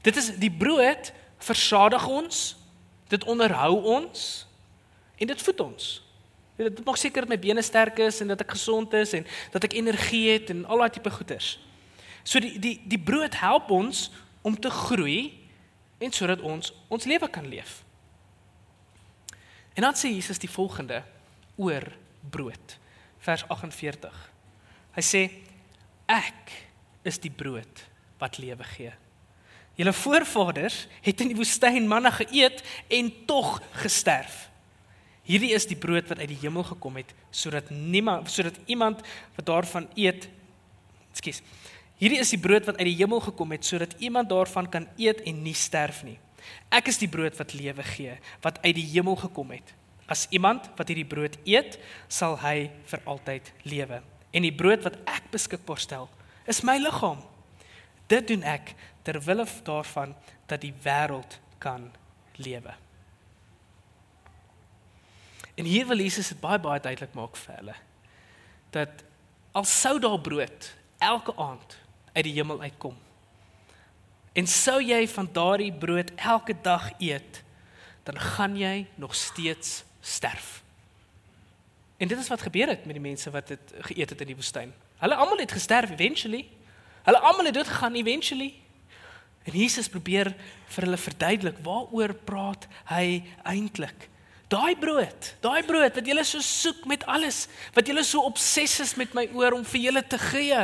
Dit 0.06 0.18
is 0.20 0.30
die 0.38 0.52
brood 0.52 1.10
versadig 1.42 2.04
ons, 2.06 2.52
dit 3.10 3.24
onderhou 3.26 3.80
ons 3.98 4.26
en 5.18 5.30
dit 5.30 5.48
voed 5.48 5.64
ons. 5.66 5.94
Dit 6.58 6.82
maak 6.86 6.98
seker 6.98 7.24
dat 7.24 7.32
my 7.32 7.38
bene 7.40 7.62
sterk 7.62 7.98
is 8.02 8.20
en 8.22 8.30
dat 8.34 8.42
ek 8.42 8.54
gesond 8.54 8.94
is 8.98 9.14
en 9.18 9.26
dat 9.54 9.66
ek 9.66 9.78
energie 9.78 10.28
het 10.30 10.52
en 10.54 10.64
al 10.66 10.84
daai 10.84 10.94
tipe 10.94 11.10
goeders. 11.10 11.56
So 12.28 12.42
die 12.44 12.58
die 12.60 12.76
die 12.84 13.00
brood 13.00 13.38
help 13.40 13.70
ons 13.72 14.08
om 14.44 14.56
te 14.60 14.70
groei 14.70 15.32
en 16.02 16.12
sodat 16.12 16.42
ons 16.44 16.74
ons 16.92 17.08
lewe 17.08 17.28
kan 17.32 17.46
leef. 17.48 17.80
En 19.78 19.86
dan 19.86 19.96
sê 19.96 20.10
Jesus 20.12 20.40
die 20.42 20.50
volgende 20.50 21.00
oor 21.56 21.86
brood. 22.30 22.76
Vers 23.24 23.44
48. 23.48 24.14
Hy 24.98 25.04
sê 25.04 25.22
ek 26.10 26.52
is 27.08 27.20
die 27.22 27.32
brood 27.32 27.84
wat 28.20 28.40
lewe 28.42 28.66
gee. 28.74 28.92
Julle 29.78 29.94
voorvaders 29.94 30.86
het 31.04 31.20
in 31.22 31.30
die 31.30 31.38
woestyn 31.38 31.86
manna 31.88 32.10
geëet 32.10 32.64
en 32.98 33.12
tog 33.30 33.60
gesterf. 33.78 34.48
Hierdie 35.28 35.52
is 35.54 35.68
die 35.70 35.78
brood 35.78 36.08
wat 36.10 36.18
uit 36.18 36.32
die 36.32 36.40
hemel 36.42 36.66
gekom 36.66 36.98
het 36.98 37.14
sodat 37.30 37.70
niemand 37.70 38.28
sodat 38.32 38.58
iemand 38.66 39.00
wat 39.38 39.48
daarvan 39.48 39.88
eet 39.94 40.28
Ekskuus. 41.18 41.40
Hierdie 41.98 42.20
is 42.22 42.30
die 42.30 42.40
brood 42.40 42.66
wat 42.68 42.78
uit 42.78 42.86
die 42.92 42.98
hemel 43.00 43.20
gekom 43.24 43.52
het 43.54 43.66
sodat 43.66 43.96
iemand 43.98 44.30
daarvan 44.30 44.68
kan 44.70 44.86
eet 44.96 45.24
en 45.26 45.42
nie 45.42 45.56
sterf 45.58 46.04
nie. 46.06 46.18
Ek 46.70 46.88
is 46.88 47.00
die 47.00 47.10
brood 47.10 47.34
wat 47.38 47.54
lewe 47.58 47.82
gee, 47.82 48.14
wat 48.44 48.60
uit 48.62 48.76
die 48.78 48.86
hemel 48.92 49.18
gekom 49.18 49.50
het. 49.50 49.74
As 50.08 50.26
iemand 50.32 50.70
wat 50.78 50.88
hierdie 50.88 51.08
brood 51.08 51.36
eet, 51.44 51.76
sal 52.08 52.38
hy 52.40 52.70
vir 52.88 53.02
altyd 53.04 53.50
lewe. 53.68 54.00
En 54.30 54.46
die 54.46 54.54
brood 54.54 54.86
wat 54.86 54.96
ek 55.10 55.26
beskikbaar 55.34 55.82
stel, 55.82 56.08
is 56.48 56.62
my 56.64 56.78
liggaam. 56.80 57.20
Dit 58.08 58.30
doen 58.30 58.46
ek 58.46 58.72
ter 59.04 59.18
wille 59.24 59.44
daarvan 59.66 60.14
dat 60.48 60.62
die 60.62 60.72
wêreld 60.84 61.40
kan 61.60 61.90
lewe. 62.38 62.72
En 65.58 65.66
hier 65.66 65.86
wil 65.90 65.98
Jesus 65.98 66.30
dit 66.30 66.40
baie 66.40 66.60
baie 66.62 66.80
duidelik 66.80 67.14
maak 67.18 67.36
vir 67.36 67.58
hulle 67.58 67.76
dat 68.70 69.00
al 69.56 69.64
sou 69.64 69.94
daar 69.98 70.18
brood 70.20 70.66
elke 71.00 71.32
aand 71.40 71.78
uit 72.18 72.26
die 72.26 72.34
hemel 72.34 72.60
uitkom. 72.66 72.96
En 74.34 74.46
sou 74.50 74.78
jy 74.82 75.02
van 75.14 75.28
daardie 75.32 75.72
brood 75.72 76.10
elke 76.16 76.54
dag 76.62 76.90
eet, 76.98 77.42
dan 78.06 78.18
gaan 78.34 78.56
jy 78.58 78.86
nog 78.98 79.14
steeds 79.14 79.82
sterf. 80.00 80.62
En 81.98 82.08
dit 82.08 82.18
is 82.18 82.28
wat 82.30 82.42
gebeur 82.46 82.70
het 82.70 82.84
met 82.86 82.94
die 82.94 83.02
mense 83.02 83.30
wat 83.34 83.50
dit 83.50 83.74
geëet 83.90 84.14
het 84.14 84.20
in 84.22 84.30
die 84.30 84.38
woestyn. 84.38 84.70
Hulle 85.02 85.18
almal 85.18 85.42
het 85.42 85.52
gesterf 85.52 85.90
eventually. 85.90 86.44
Hulle 87.06 87.18
almal 87.18 87.50
het 87.50 87.54
dood 87.54 87.70
gegaan 87.70 87.94
eventually. 87.98 88.52
En 89.42 89.54
Jesus 89.56 89.88
probeer 89.88 90.30
vir 90.68 90.86
hulle 90.86 91.00
verduidelik 91.00 91.58
waaroor 91.66 92.14
praat 92.28 92.68
hy 92.92 93.22
eintlik. 93.42 94.08
Daai 94.48 94.76
brood, 94.80 95.34
daai 95.44 95.62
brood 95.66 95.98
wat 95.98 96.06
julle 96.06 96.24
so 96.24 96.40
soek 96.40 96.86
met 96.88 97.04
alles, 97.06 97.46
wat 97.76 97.86
julle 97.86 98.04
so 98.06 98.22
obsessief 98.24 98.86
is 98.86 98.94
met 98.96 99.12
my 99.16 99.26
oor 99.36 99.58
om 99.58 99.64
vir 99.74 99.88
julle 99.88 100.02
te 100.06 100.20
gee. 100.30 100.62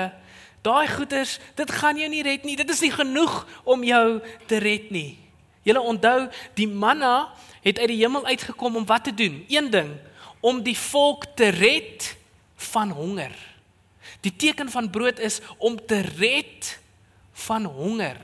Daai 0.64 0.88
goeders, 0.88 1.38
dit 1.59 1.70
gaan 1.77 1.98
jou 2.00 2.09
nie 2.09 2.22
red 2.24 2.44
nie. 2.48 2.57
Dit 2.57 2.70
is 2.72 2.81
nie 2.81 2.92
genoeg 2.94 3.42
om 3.68 3.85
jou 3.85 4.20
te 4.48 4.61
red 4.64 4.88
nie. 4.94 5.18
Julle 5.64 5.81
onthou, 5.81 6.29
die 6.57 6.68
manna 6.68 7.33
het 7.64 7.79
uit 7.81 7.90
die 7.92 8.00
hemel 8.00 8.24
uitgekom 8.27 8.77
om 8.81 8.87
wat 8.88 9.05
te 9.05 9.14
doen? 9.14 9.42
Een 9.48 9.70
ding, 9.72 9.90
om 10.44 10.62
die 10.64 10.77
volk 10.77 11.27
te 11.37 11.48
red 11.53 12.11
van 12.70 12.92
honger. 12.96 13.33
Die 14.24 14.33
teken 14.37 14.70
van 14.72 14.90
brood 14.90 15.20
is 15.20 15.40
om 15.59 15.77
te 15.87 16.00
red 16.00 16.79
van 17.44 17.64
honger. 17.64 18.20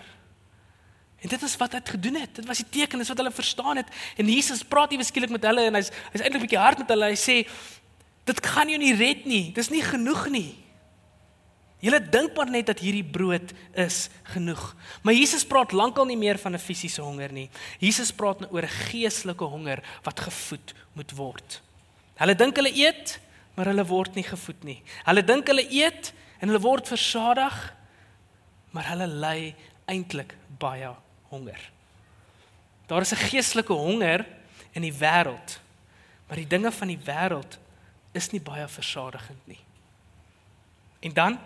En 1.21 1.29
dit 1.29 1.43
is 1.43 1.57
wat 1.61 1.77
hy 1.77 1.81
gedoen 1.85 2.17
het. 2.23 2.35
Dit 2.41 2.47
was 2.49 2.63
die 2.63 2.69
teken, 2.81 3.01
dis 3.01 3.09
wat 3.13 3.21
hulle 3.21 3.33
verstaan 3.33 3.81
het. 3.83 3.89
En 4.17 4.29
Jesus 4.29 4.65
praat 4.65 4.93
ewe 4.93 5.05
skielik 5.05 5.33
met 5.33 5.45
hulle 5.45 5.67
en 5.69 5.77
hy's 5.77 5.93
hy's 6.13 6.25
eintlik 6.25 6.41
'n 6.41 6.47
bietjie 6.47 6.65
hard 6.65 6.81
met 6.81 6.89
hulle. 6.89 7.13
Hy 7.13 7.19
sê 7.21 7.37
dit 8.25 8.47
gaan 8.47 8.69
jou 8.69 8.79
nie 8.79 8.97
red 8.97 9.27
nie. 9.27 9.53
Dis 9.53 9.69
nie 9.69 9.83
genoeg 9.85 10.29
nie. 10.33 10.57
Julle 11.81 12.01
dink 12.01 12.37
maar 12.37 12.51
net 12.53 12.67
dat 12.69 12.83
hierdie 12.85 13.05
brood 13.05 13.53
is 13.73 14.09
genoeg. 14.35 14.75
Maar 15.03 15.17
Jesus 15.17 15.47
praat 15.49 15.73
lankal 15.73 16.05
nie 16.11 16.17
meer 16.17 16.39
van 16.39 16.55
'n 16.55 16.59
fisiese 16.59 17.03
honger 17.03 17.33
nie. 17.33 17.49
Jesus 17.79 18.13
praat 18.13 18.41
nou 18.41 18.51
oor 18.53 18.63
'n 18.63 18.79
geestelike 18.91 19.45
honger 19.45 19.83
wat 20.03 20.21
gevoed 20.21 20.75
moet 20.93 21.13
word. 21.13 21.63
Hulle 22.15 22.35
dink 22.35 22.57
hulle 22.57 22.75
eet, 22.77 23.19
maar 23.55 23.67
hulle 23.67 23.87
word 23.87 24.15
nie 24.15 24.25
gevoed 24.25 24.65
nie. 24.65 24.83
Hulle 25.05 25.25
dink 25.25 25.47
hulle 25.47 25.67
eet 25.73 26.13
en 26.39 26.49
hulle 26.49 26.61
word 26.61 26.89
versadig, 26.89 27.75
maar 28.71 28.89
hulle 28.89 29.07
ly 29.07 29.55
eintlik 29.87 30.37
baie 30.59 30.95
honger. 31.31 31.71
Daar 32.87 33.01
is 33.01 33.13
'n 33.13 33.29
geestelike 33.31 33.73
honger 33.73 34.27
in 34.73 34.83
die 34.83 34.93
wêreld. 34.93 35.61
Maar 36.27 36.37
die 36.37 36.47
dinge 36.47 36.73
van 36.73 36.89
die 36.89 37.01
wêreld 37.05 37.59
is 38.13 38.31
nie 38.31 38.41
baie 38.41 38.69
versadigend 38.69 39.47
nie. 39.47 39.59
En 41.01 41.13
dan 41.13 41.39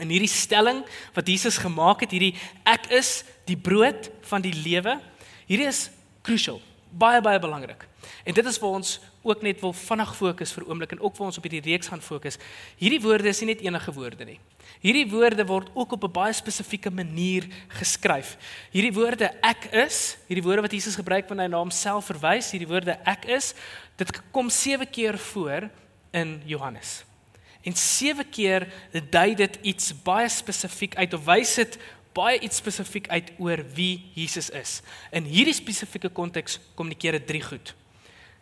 in 0.00 0.10
hierdie 0.12 0.30
stelling 0.30 0.82
wat 1.14 1.28
Jesus 1.28 1.58
gemaak 1.58 2.00
het, 2.00 2.10
hierdie 2.10 2.34
ek 2.64 2.90
is 2.90 3.20
die 3.48 3.58
brood 3.58 4.10
van 4.30 4.42
die 4.44 4.54
lewe, 4.54 4.98
hierdie 5.46 5.68
is 5.68 5.88
crucial, 6.22 6.60
baie 6.90 7.20
baie 7.20 7.40
belangrik. 7.42 7.86
En 8.24 8.34
dit 8.34 8.46
is 8.46 8.58
waar 8.58 8.78
ons 8.78 8.98
ook 9.22 9.42
net 9.44 9.60
wil 9.60 9.72
vinnig 9.76 10.12
fokus 10.16 10.52
vir 10.56 10.64
oomblik 10.68 10.94
en 10.94 11.02
ook 11.04 11.16
waar 11.16 11.28
ons 11.28 11.38
op 11.38 11.44
hierdie 11.44 11.62
reeks 11.64 11.90
gaan 11.92 12.00
fokus. 12.00 12.38
Hierdie 12.80 13.00
woorde 13.02 13.28
is 13.28 13.40
nie 13.42 13.52
net 13.52 13.64
enige 13.64 13.92
woorde 13.92 14.24
nie. 14.24 14.38
Hierdie 14.80 15.06
woorde 15.10 15.44
word 15.46 15.68
ook 15.74 15.92
op 15.92 16.04
'n 16.04 16.12
baie 16.12 16.32
spesifieke 16.32 16.90
manier 16.90 17.44
geskryf. 17.68 18.36
Hierdie 18.72 18.92
woorde 18.92 19.30
ek 19.42 19.68
is, 19.72 20.16
hierdie 20.28 20.44
woorde 20.44 20.62
wat 20.62 20.72
Jesus 20.72 20.96
gebruik 20.96 21.28
wanneer 21.28 21.46
hy 21.46 21.50
na 21.50 21.58
homself 21.58 22.06
verwys, 22.06 22.50
hierdie 22.50 22.68
woorde 22.68 22.98
ek 23.04 23.24
is, 23.24 23.54
dit 23.96 24.08
kom 24.30 24.48
7 24.50 24.90
keer 24.90 25.18
voor 25.18 25.70
in 26.12 26.42
Johannes. 26.46 27.04
En 27.62 27.76
7 27.76 28.24
keer 28.30 28.68
dui 29.10 29.34
dit 29.36 29.58
iets 29.62 29.92
baie 30.04 30.28
spesifiek 30.32 30.96
uit 30.96 31.14
of 31.14 31.24
wys 31.28 31.54
dit 31.60 31.76
baie 32.16 32.40
iets 32.42 32.58
spesifiek 32.62 33.08
uit 33.08 33.32
oor 33.38 33.62
wie 33.76 34.00
Jesus 34.16 34.50
is. 34.50 34.80
In 35.12 35.28
hierdie 35.28 35.54
spesifieke 35.54 36.08
konteks 36.08 36.58
kommunikeer 36.74 37.20
dit 37.20 37.26
drie 37.28 37.42
goed. 37.44 37.74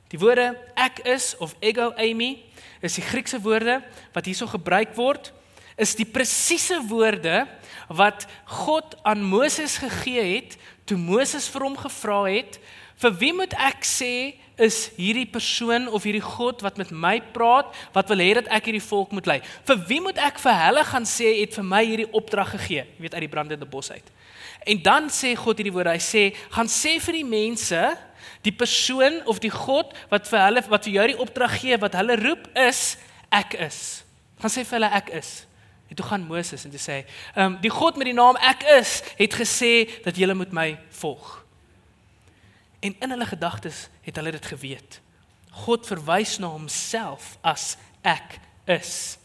Die 0.09 0.21
woorde 0.21 0.55
ek 0.79 1.03
is 1.05 1.35
of 1.43 1.57
ego 1.61 1.91
eimi 2.01 2.39
is 2.81 2.97
die 2.97 3.05
Griekse 3.05 3.41
woorde 3.45 3.83
wat 4.15 4.29
hierso 4.29 4.49
gebruik 4.49 4.95
word 4.97 5.33
is 5.79 5.95
die 5.99 6.09
presiese 6.09 6.81
woorde 6.89 7.45
wat 7.89 8.27
God 8.65 8.97
aan 9.07 9.23
Moses 9.23 9.79
gegee 9.83 10.25
het 10.39 10.57
toe 10.89 10.99
Moses 10.99 11.47
vir 11.53 11.67
hom 11.69 11.77
gevra 11.79 12.23
het 12.27 12.59
vir 12.99 13.19
wie 13.21 13.35
moet 13.37 13.55
ek 13.69 13.85
sê 13.87 14.13
is 14.59 14.91
hierdie 14.97 15.27
persoon 15.31 15.87
of 15.95 16.05
hierdie 16.07 16.25
God 16.25 16.63
wat 16.67 16.79
met 16.81 16.91
my 16.91 17.19
praat 17.35 17.71
wat 17.95 18.11
wil 18.11 18.23
hê 18.23 18.33
dat 18.41 18.51
ek 18.59 18.71
hierdie 18.71 18.85
volk 18.85 19.15
moet 19.15 19.31
lei. 19.31 19.39
Vir 19.69 19.81
wie 19.89 20.01
moet 20.05 20.19
ek 20.23 20.41
vir 20.43 20.59
hulle 20.65 20.85
gaan 20.89 21.07
sê 21.09 21.33
het 21.41 21.55
vir 21.59 21.67
my 21.67 21.85
hierdie 21.87 22.11
opdrag 22.13 22.53
gegee? 22.57 22.85
Jy 22.97 23.07
weet 23.07 23.17
uit 23.17 23.25
die 23.27 23.33
brandende 23.33 23.69
bos 23.69 23.91
uit. 23.95 24.13
En 24.67 24.83
dan 24.83 25.09
sê 25.15 25.35
God 25.39 25.61
hierdie 25.61 25.75
woorde. 25.75 25.95
Hy 25.95 26.03
sê 26.03 26.25
gaan 26.55 26.71
sê 26.71 26.99
vir 27.03 27.21
die 27.21 27.29
mense 27.29 27.83
die 28.47 28.55
persoon 28.55 29.21
of 29.31 29.41
die 29.43 29.53
God 29.53 29.95
wat 30.13 30.29
vir 30.31 30.45
hulle 30.45 30.65
wat 30.69 30.87
vir 30.87 30.97
jou 30.99 31.07
die 31.13 31.21
opdrag 31.27 31.59
gee 31.63 31.79
wat 31.81 31.97
hulle 31.99 32.19
roep 32.21 32.49
is 32.59 32.97
ek 33.35 33.59
is. 33.69 34.03
Gaan 34.43 34.53
sê 34.53 34.65
vir 34.67 34.81
hulle 34.81 34.95
ek 34.99 35.13
is. 35.19 35.33
En 35.89 35.97
toe 35.97 36.05
gaan 36.05 36.27
Moses 36.29 36.65
en 36.65 36.71
toe 36.71 36.81
sê, 36.81 37.05
"Ehm 37.35 37.55
um, 37.55 37.59
die 37.61 37.71
God 37.71 37.97
met 37.97 38.05
die 38.07 38.15
naam 38.15 38.37
Ek 38.37 38.63
is 38.63 39.03
het 39.17 39.35
gesê 39.35 40.03
dat 40.05 40.17
julle 40.17 40.35
moet 40.35 40.53
my 40.53 40.79
volg." 40.91 41.48
En 42.81 42.95
in 42.99 43.11
hulle 43.11 43.27
gedagtes 43.27 43.89
het 44.03 44.17
hulle 44.17 44.31
dit 44.31 44.47
geweet. 44.47 45.01
God 45.65 45.87
verwys 45.87 46.39
na 46.39 46.51
homself 46.53 47.37
as 47.43 47.77
Ek 48.07 48.39
is. 48.71 49.19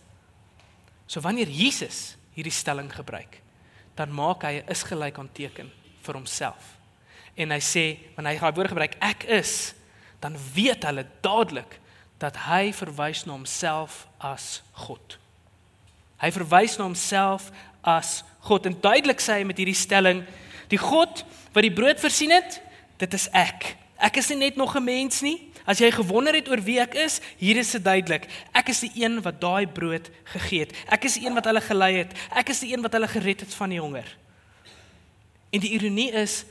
So 1.06 1.22
wanneer 1.22 1.48
Jesus 1.48 2.16
hierdie 2.34 2.54
stelling 2.54 2.90
gebruik, 2.90 3.42
dan 3.96 4.10
maak 4.10 4.44
hy 4.44 4.64
'n 4.64 4.70
is 4.70 4.84
gelyk 4.84 5.20
aan 5.20 5.30
teken 5.32 5.72
vir 6.02 6.14
homself. 6.14 6.78
En 7.36 7.52
hy 7.52 7.60
sê 7.60 7.98
wanneer 8.16 8.34
hy 8.34 8.40
daai 8.40 8.56
woord 8.56 8.74
gebruik 8.74 8.96
Ek 9.00 9.24
is, 9.24 9.74
dan 10.20 10.38
weet 10.54 10.84
hulle 10.84 11.06
dadelik 11.22 11.80
dat 12.18 12.38
hy 12.48 12.72
verwys 12.74 13.26
na 13.26 13.34
homself 13.34 14.08
as 14.18 14.62
God. 14.72 15.20
Hy 16.18 16.32
verwys 16.32 16.78
na 16.78 16.88
homself 16.88 17.52
as 17.84 18.24
God 18.48 18.66
en 18.66 18.78
duidelik 18.80 19.20
sê 19.20 19.42
hy 19.42 19.44
met 19.44 19.58
hierdie 19.58 19.78
stelling: 19.78 20.24
Die 20.70 20.80
God 20.80 21.26
wat 21.54 21.66
die 21.66 21.74
brood 21.74 22.00
voorsien 22.00 22.32
het, 22.32 22.62
dit 23.04 23.18
is 23.20 23.28
ek. 23.36 23.74
Ek 24.04 24.20
is 24.20 24.30
nie 24.32 24.40
net 24.48 24.56
nog 24.60 24.76
'n 24.76 24.84
mens 24.84 25.22
nie. 25.22 25.52
As 25.66 25.80
jy 25.80 25.92
gewonder 25.92 26.34
het 26.36 26.50
oor 26.50 26.60
wie 26.60 26.80
ek 26.80 26.96
is, 26.96 27.22
hier 27.38 27.58
is 27.58 27.72
dit 27.72 27.84
duidelik. 27.84 28.28
Ek 28.52 28.70
is 28.70 28.80
die 28.80 28.92
een 28.96 29.22
wat 29.22 29.40
daai 29.42 29.68
brood 29.68 30.10
gegee 30.24 30.60
het. 30.60 30.74
Ek 30.92 31.06
is 31.08 31.14
die 31.14 31.26
een 31.26 31.34
wat 31.34 31.46
hulle 31.46 31.62
gelei 31.62 31.94
het. 31.98 32.12
Ek 32.36 32.50
is 32.50 32.60
die 32.60 32.74
een 32.74 32.82
wat 32.82 32.92
hulle 32.92 33.08
gered 33.08 33.40
het 33.40 33.54
van 33.54 33.70
die 33.70 33.80
honger. 33.80 34.18
En 35.52 35.60
die 35.60 35.72
ironie 35.72 36.12
is 36.12 36.44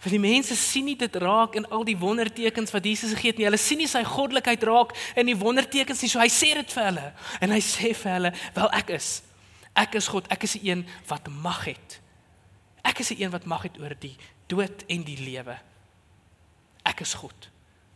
vir 0.00 0.10
die 0.10 0.18
mense 0.18 0.56
sien 0.56 0.84
nie 0.84 0.96
dit 0.96 1.16
raak 1.16 1.54
in 1.54 1.68
al 1.68 1.84
die 1.84 1.98
wondertekens 1.98 2.72
wat 2.72 2.84
Jesus 2.84 3.12
gegee 3.12 3.30
het 3.30 3.38
nie. 3.38 3.44
Hulle 3.44 3.60
sien 3.60 3.78
nie 3.78 3.86
sy 3.86 4.02
goddelikheid 4.02 4.62
raak 4.62 4.96
in 5.14 5.26
die 5.26 5.36
wondertekens 5.36 6.02
nie. 6.02 6.08
So 6.08 6.18
hy 6.18 6.28
sê 6.28 6.54
dit 6.54 6.72
vir 6.72 6.84
hulle 6.84 7.12
en 7.40 7.50
hy 7.50 7.60
sê 7.60 7.94
vir 7.94 8.12
hulle, 8.12 8.32
"Wel 8.54 8.70
ek 8.72 8.90
is. 8.90 9.22
Ek 9.74 9.94
is 9.94 10.08
God. 10.08 10.26
Ek 10.32 10.42
is 10.42 10.52
die 10.52 10.70
een 10.70 10.86
wat 11.06 11.28
mag 11.28 11.64
het. 11.64 12.00
Ek 12.82 12.98
is 12.98 13.08
die 13.08 13.22
een 13.22 13.30
wat 13.30 13.44
mag 13.44 13.62
het 13.62 13.78
oor 13.78 13.94
die 13.98 14.16
dood 14.46 14.84
en 14.88 15.04
die 15.04 15.18
lewe. 15.20 15.58
Ek 16.90 17.04
is 17.06 17.14
God. 17.14 17.48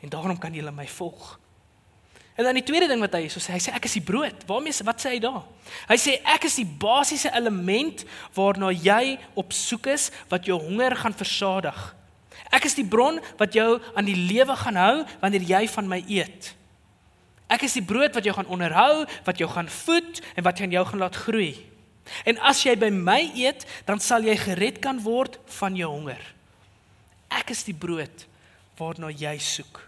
En 0.04 0.12
daarom 0.12 0.38
kan 0.38 0.54
julle 0.54 0.72
my 0.74 0.86
volg." 0.86 1.34
En 2.34 2.44
dan 2.44 2.56
die 2.58 2.66
tweede 2.66 2.88
ding 2.90 2.98
wat 2.98 3.14
hy 3.14 3.28
so 3.30 3.38
sê, 3.38 3.54
hy 3.54 3.62
sê 3.62 3.72
ek 3.76 3.84
is 3.86 3.94
die 3.94 4.02
brood. 4.02 4.42
Waarmee 4.48 4.74
wat 4.86 5.02
sê 5.02 5.14
hy 5.14 5.20
daar? 5.22 5.44
Hy 5.86 5.98
sê 6.02 6.16
ek 6.34 6.48
is 6.48 6.56
die 6.58 6.66
basiese 6.66 7.30
element 7.30 8.02
waarna 8.34 8.72
jy 8.74 9.14
op 9.38 9.54
soek 9.54 9.86
is 9.94 10.08
wat 10.32 10.48
jou 10.50 10.58
honger 10.58 10.96
gaan 10.98 11.14
versadig. 11.14 11.78
Ek 12.50 12.66
is 12.66 12.74
die 12.74 12.86
bron 12.86 13.20
wat 13.38 13.54
jou 13.54 13.78
aan 13.94 14.08
die 14.08 14.18
lewe 14.18 14.56
gaan 14.58 14.80
hou 14.82 14.96
wanneer 15.22 15.46
jy 15.46 15.62
van 15.76 15.88
my 15.90 16.00
eet. 16.10 16.50
Ek 17.54 17.68
is 17.68 17.78
die 17.78 17.86
brood 17.86 18.16
wat 18.16 18.26
jou 18.26 18.34
gaan 18.34 18.50
onderhou, 18.50 19.06
wat 19.26 19.38
jou 19.38 19.48
gaan 19.54 19.70
voed 19.70 20.20
en 20.34 20.46
wat 20.46 20.58
jou 20.58 20.84
gaan 20.90 21.06
laat 21.06 21.22
groei. 21.28 21.54
En 22.26 22.38
as 22.42 22.64
jy 22.66 22.74
by 22.76 22.90
my 22.90 23.20
eet, 23.38 23.62
dan 23.86 24.02
sal 24.02 24.26
jy 24.26 24.34
gered 24.42 24.82
kan 24.82 24.98
word 25.06 25.38
van 25.60 25.78
jou 25.78 25.88
honger. 25.92 26.20
Ek 27.30 27.54
is 27.54 27.62
die 27.62 27.76
brood 27.76 28.26
waarna 28.78 29.10
jy 29.10 29.36
soek. 29.38 29.82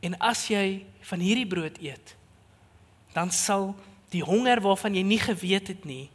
En 0.00 0.16
as 0.18 0.46
jy 0.50 0.86
van 1.10 1.22
hierdie 1.22 1.48
brood 1.48 1.78
eet, 1.82 2.14
dan 3.12 3.30
sal 3.34 3.74
die 4.10 4.24
honger 4.26 4.62
waarvan 4.62 4.96
jy 4.96 5.04
nie 5.06 5.20
geweet 5.20 5.70
het 5.70 5.84
nie 5.86 6.08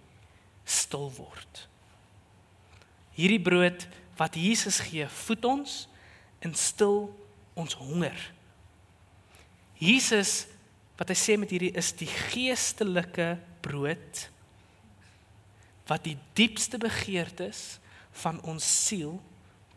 stil 0.65 1.11
word. 1.15 1.65
Hierdie 3.15 3.41
brood 3.41 3.85
wat 4.19 4.35
Jesus 4.39 4.81
gee, 4.83 5.07
voed 5.27 5.45
ons 5.47 5.85
en 6.43 6.55
stil 6.57 7.07
ons 7.55 7.77
honger. 7.79 8.17
Jesus 9.79 10.45
wat 10.95 11.11
hy 11.11 11.17
sê 11.19 11.35
met 11.39 11.51
hierdie 11.51 11.73
is 11.75 11.91
die 11.95 12.09
geestelike 12.09 13.35
brood 13.63 14.27
wat 15.89 16.05
die 16.07 16.15
diepste 16.37 16.79
begeertes 16.81 17.77
van 18.23 18.39
ons 18.47 18.65
siel 18.65 19.19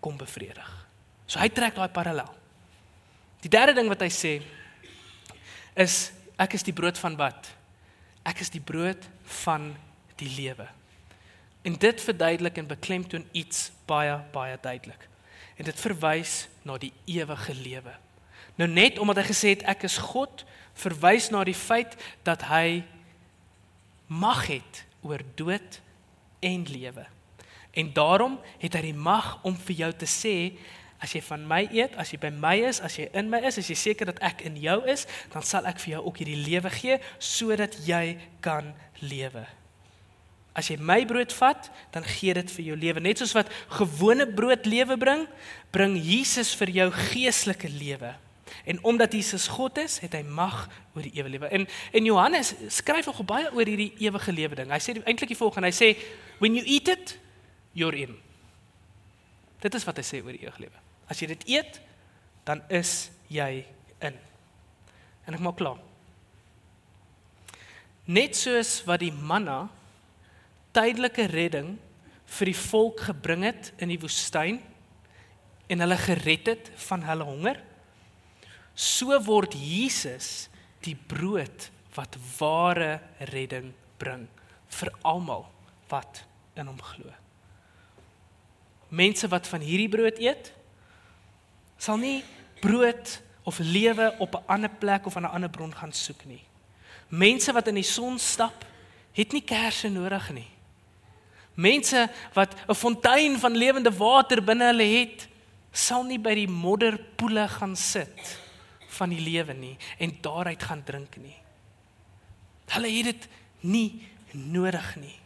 kom 0.00 0.16
bevredig. 0.16 0.77
So 1.28 1.38
hy 1.38 1.50
trek 1.52 1.76
daai 1.76 1.92
parallel. 1.92 2.30
Die 3.44 3.52
derde 3.52 3.76
ding 3.76 3.90
wat 3.92 4.00
hy 4.02 4.10
sê 4.12 4.32
is 5.78 6.08
ek 6.40 6.56
is 6.58 6.64
die 6.66 6.74
brood 6.74 6.98
van 6.98 7.14
wat? 7.20 7.52
Ek 8.26 8.40
is 8.42 8.50
die 8.50 8.62
brood 8.64 9.04
van 9.44 9.70
die 10.18 10.30
lewe. 10.34 10.66
En 11.68 11.76
dit 11.78 12.02
verduidelik 12.02 12.58
en 12.58 12.70
beklemtoon 12.70 13.28
iets 13.36 13.68
baie 13.86 14.16
baie 14.32 14.58
duidelik. 14.62 15.08
en 15.58 15.66
dit 15.66 15.80
verwys 15.82 16.46
na 16.62 16.78
die 16.78 16.92
ewige 17.10 17.54
lewe. 17.54 17.94
Nou 18.58 18.68
net 18.70 18.98
omdat 19.02 19.22
hy 19.22 19.26
gesê 19.32 19.54
het 19.56 19.66
ek 19.70 19.86
is 19.88 19.98
God, 19.98 20.44
verwys 20.78 21.28
na 21.34 21.42
die 21.46 21.56
feit 21.56 21.96
dat 22.26 22.46
hy 22.50 22.84
mag 24.06 24.46
het 24.46 24.84
oor 25.02 25.22
dood 25.38 25.80
en 26.42 26.66
lewe. 26.70 27.04
En 27.74 27.90
daarom 27.94 28.38
het 28.62 28.78
hy 28.78 28.84
die 28.88 28.96
mag 28.96 29.36
om 29.46 29.58
vir 29.66 29.82
jou 29.82 29.90
te 29.98 30.08
sê 30.10 30.34
as 30.98 31.14
jy 31.14 31.22
van 31.28 31.44
my 31.46 31.60
eet, 31.70 31.94
as 32.00 32.10
jy 32.12 32.18
by 32.22 32.30
my 32.34 32.56
is, 32.68 32.80
as 32.82 32.96
jy 32.98 33.06
in 33.16 33.30
my 33.30 33.38
is, 33.46 33.58
as 33.60 33.68
jy 33.70 33.76
seker 33.78 34.10
dat 34.10 34.18
ek 34.24 34.42
in 34.48 34.58
jou 34.58 34.80
is, 34.90 35.06
dan 35.32 35.46
sal 35.46 35.68
ek 35.70 35.78
vir 35.82 35.96
jou 35.96 36.02
ook 36.10 36.20
hierdie 36.22 36.40
lewe 36.42 36.72
gee 36.74 36.98
sodat 37.22 37.76
jy 37.86 38.18
kan 38.44 38.72
lewe. 39.00 39.44
As 40.58 40.72
jy 40.72 40.78
my 40.82 41.04
brood 41.06 41.30
vat, 41.38 41.68
dan 41.94 42.06
gee 42.18 42.34
dit 42.34 42.50
vir 42.50 42.64
jou 42.72 42.78
lewe. 42.78 43.02
Net 43.04 43.20
soos 43.22 43.34
wat 43.36 43.50
gewone 43.76 44.26
brood 44.26 44.66
lewe 44.66 44.96
bring, 44.98 45.28
bring 45.70 45.94
Jesus 46.02 46.50
vir 46.58 46.72
jou 46.80 46.88
geestelike 47.12 47.70
lewe. 47.70 48.16
En 48.66 48.82
omdat 48.82 49.14
Jesus 49.14 49.46
God 49.54 49.78
is, 49.78 50.00
het 50.02 50.16
hy 50.18 50.24
mag 50.26 50.64
oor 50.96 51.06
die 51.06 51.14
ewige 51.14 51.34
lewe. 51.36 51.52
En 51.54 51.68
en 51.94 52.10
Johannes 52.10 52.54
skryf 52.74 53.06
nog 53.06 53.22
baie 53.28 53.52
oor 53.54 53.70
hierdie 53.70 53.92
ewige 54.02 54.34
lewe 54.34 54.58
ding. 54.58 54.72
Hy 54.74 54.80
sê 54.82 54.96
eintlik 54.98 55.30
die 55.30 55.38
volgende, 55.38 55.70
hy 55.70 55.76
sê 55.78 55.94
when 56.42 56.58
you 56.58 56.66
eat 56.66 56.90
it, 56.90 57.14
you're 57.78 57.94
in. 57.94 58.18
Dit 59.62 59.78
is 59.78 59.86
wat 59.86 60.02
hy 60.02 60.06
sê 60.06 60.24
oor 60.24 60.34
die 60.34 60.42
ewige 60.42 60.66
lewe. 60.66 60.87
As 61.08 61.20
jy 61.20 61.30
dit 61.32 61.44
eet, 61.56 61.80
dan 62.48 62.62
is 62.72 63.10
jy 63.32 63.64
in. 64.04 64.16
En 65.26 65.36
ek 65.36 65.44
maak 65.44 65.58
klaar. 65.60 65.80
Net 68.08 68.36
soos 68.38 68.78
wat 68.88 69.02
die 69.02 69.12
manna 69.12 69.66
tydelike 70.76 71.26
redding 71.28 71.74
vir 72.38 72.50
die 72.50 72.56
volk 72.56 73.02
gebring 73.08 73.44
het 73.48 73.72
in 73.82 73.92
die 73.92 74.00
woestyn 74.00 74.60
en 75.68 75.84
hulle 75.84 75.98
gered 76.00 76.48
het 76.48 76.70
van 76.88 77.04
hulle 77.04 77.26
honger, 77.28 77.58
so 78.72 79.12
word 79.26 79.56
Jesus 79.58 80.48
die 80.86 80.96
brood 80.96 81.68
wat 81.96 82.16
ware 82.38 82.98
redding 83.32 83.72
bring 84.00 84.24
vir 84.78 84.92
almal 85.08 85.48
wat 85.90 86.22
in 86.56 86.68
hom 86.70 86.80
glo. 86.80 87.10
Mense 88.88 89.28
wat 89.28 89.48
van 89.50 89.64
hierdie 89.64 89.90
brood 89.92 90.20
eet, 90.22 90.52
sal 91.78 91.96
nie 91.96 92.24
brood 92.60 93.20
of 93.48 93.58
lewe 93.58 94.14
op 94.18 94.34
'n 94.34 94.46
ander 94.46 94.70
plek 94.70 95.06
of 95.06 95.16
aan 95.16 95.22
'n 95.22 95.34
ander 95.34 95.50
bron 95.50 95.74
gaan 95.74 95.92
soek 95.92 96.24
nie. 96.24 96.44
Mense 97.08 97.52
wat 97.52 97.66
in 97.66 97.74
die 97.74 97.82
son 97.82 98.18
stap, 98.18 98.64
het 99.12 99.32
nie 99.32 99.44
kersse 99.44 99.88
nodig 99.88 100.30
nie. 100.30 100.48
Mense 101.54 102.10
wat 102.32 102.54
'n 102.68 102.74
fontein 102.74 103.38
van 103.38 103.56
lewende 103.56 103.90
water 103.90 104.44
binne 104.44 104.64
hulle 104.64 104.98
het, 104.98 105.28
sal 105.72 106.04
nie 106.04 106.18
by 106.18 106.34
die 106.34 106.48
modderpoele 106.48 107.48
gaan 107.48 107.76
sit 107.76 108.38
van 108.88 109.08
die 109.08 109.20
lewe 109.20 109.52
nie 109.52 109.76
en 109.98 110.18
daaruit 110.20 110.62
gaan 110.62 110.84
drink 110.84 111.16
nie. 111.16 111.36
Hulle 112.66 112.88
het 112.88 113.04
dit 113.04 113.28
nie 113.60 114.08
nodig 114.32 114.96
nie. 114.96 115.18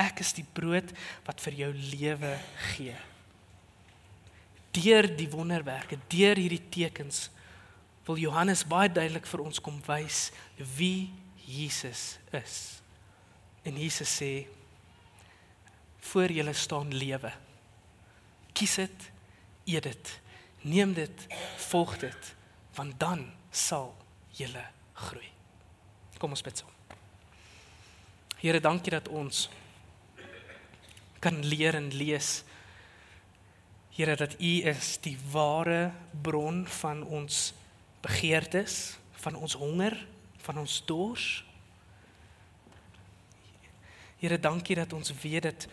Ek 0.00 0.22
is 0.24 0.32
die 0.36 0.46
brood 0.56 0.92
wat 1.26 1.42
vir 1.44 1.58
jou 1.64 1.70
lewe 1.74 2.32
gee. 2.72 2.96
Deur 4.72 5.08
die 5.18 5.28
wonderwerke, 5.28 5.98
deur 6.08 6.38
hierdie 6.38 6.62
tekens 6.72 7.28
wil 8.06 8.20
Johannes 8.20 8.62
baie 8.66 8.88
duidelik 8.90 9.26
vir 9.28 9.42
ons 9.44 9.60
kom 9.62 9.76
wys 9.86 10.30
wie 10.78 11.10
Jesus 11.44 12.16
is. 12.34 12.56
En 13.66 13.76
Jesus 13.76 14.10
sê 14.22 14.32
voor 16.10 16.32
julle 16.32 16.54
staan 16.56 16.94
lewe. 16.94 17.32
Kies 18.56 18.78
dit, 18.80 19.08
eet 19.68 19.84
dit, 19.84 20.12
neem 20.62 20.94
dit, 20.96 21.26
volg 21.70 21.98
dit, 22.00 22.30
want 22.78 22.96
dan 23.00 23.26
sal 23.52 23.92
julle 24.38 24.64
groei. 25.06 25.28
Kom 26.20 26.34
ons 26.34 26.44
bid 26.44 26.62
saam. 26.62 26.72
Here, 28.40 28.60
dankie 28.60 28.92
dat 28.92 29.08
ons 29.12 29.48
kan 31.20 31.44
leer 31.44 31.76
en 31.76 31.92
lees 31.94 32.40
Here 34.00 34.16
dat 34.16 34.32
U 34.40 34.52
is 34.64 34.98
die 35.04 35.18
ware 35.30 35.92
bron 36.22 36.66
van 36.66 37.02
ons 37.04 37.52
begeertes, 38.00 38.96
van 39.12 39.34
ons 39.34 39.52
honger, 39.52 40.06
van 40.36 40.58
ons 40.58 40.82
dors. 40.86 41.44
Here, 44.18 44.38
dankie 44.40 44.76
dat 44.76 44.92
ons 44.92 45.12
weet 45.22 45.42
dat 45.42 45.68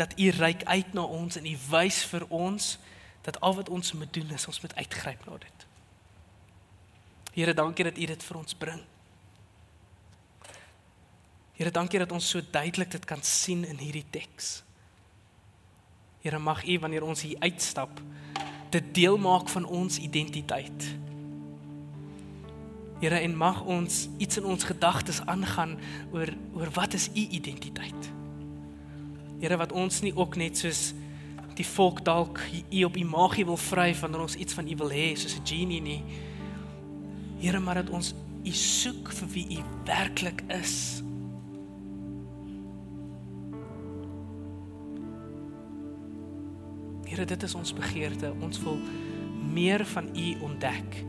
dat 0.00 0.14
U 0.16 0.30
reik 0.30 0.64
uit 0.64 0.92
na 0.92 1.02
ons 1.02 1.36
en 1.36 1.46
U 1.46 1.56
wys 1.68 2.04
vir 2.08 2.24
ons 2.32 2.78
dat 3.22 3.36
al 3.44 3.54
wat 3.54 3.68
ons 3.68 3.92
moet 3.92 4.12
doen 4.14 4.30
is 4.32 4.46
ons 4.48 4.60
moet 4.60 4.74
uitgryp 4.74 5.26
na 5.28 5.36
dit. 5.38 5.66
Here, 7.34 7.54
dankie 7.54 7.84
dat 7.84 7.98
U 7.98 8.06
dit 8.06 8.24
vir 8.24 8.38
ons 8.40 8.54
bring. 8.54 8.80
Here, 11.60 11.68
dankie 11.70 11.98
dat 12.00 12.12
ons 12.16 12.24
so 12.24 12.40
duidelik 12.40 12.88
dit 12.90 13.02
kan 13.04 13.20
sien 13.20 13.66
in 13.68 13.76
hierdie 13.76 14.06
teks. 14.08 14.62
Here, 16.24 16.38
mag 16.40 16.62
U 16.64 16.78
wanneer 16.80 17.04
ons 17.04 17.20
hier 17.20 17.36
uitstap, 17.44 18.00
dit 18.72 18.86
deel 18.96 19.18
maak 19.20 19.50
van 19.52 19.66
ons 19.68 19.98
identiteit. 20.00 20.86
Here 23.02 23.18
en 23.20 23.36
mag 23.36 23.60
ons 23.68 24.06
iets 24.16 24.40
in 24.40 24.46
ons 24.48 24.64
gedagtes 24.64 25.20
aangaan 25.28 25.74
oor 26.16 26.32
oor 26.56 26.72
wat 26.78 26.96
is 26.96 27.10
u 27.12 27.26
identiteit? 27.28 28.08
Here 29.40 29.60
wat 29.60 29.76
ons 29.76 30.00
nie 30.00 30.14
ook 30.16 30.40
net 30.40 30.56
soos 30.60 30.94
die 31.60 31.68
volk 31.74 32.00
dalk 32.08 32.40
u 32.70 32.84
op 32.88 32.96
u 32.96 33.04
magie 33.04 33.44
wil 33.44 33.60
vryf 33.60 34.00
wanneer 34.00 34.24
ons 34.24 34.36
iets 34.40 34.56
van 34.56 34.68
u 34.68 34.80
wil 34.80 34.96
hê 34.96 35.12
soos 35.12 35.36
'n 35.36 35.44
genie 35.44 35.80
nie. 35.80 36.02
Here 37.40 37.60
maar 37.60 37.84
dat 37.84 37.90
ons 37.90 38.14
u 38.44 38.52
soek 38.52 39.12
vir 39.12 39.28
wie 39.28 39.58
u 39.58 39.62
werklik 39.84 40.44
is. 40.48 41.02
Here 47.10 47.24
dit 47.26 47.42
is 47.42 47.54
ons 47.58 47.72
begeerte. 47.74 48.30
Ons 48.40 48.60
wil 48.62 48.78
meer 49.52 49.82
van 49.84 50.10
u 50.14 50.26
ontdek. 50.46 51.00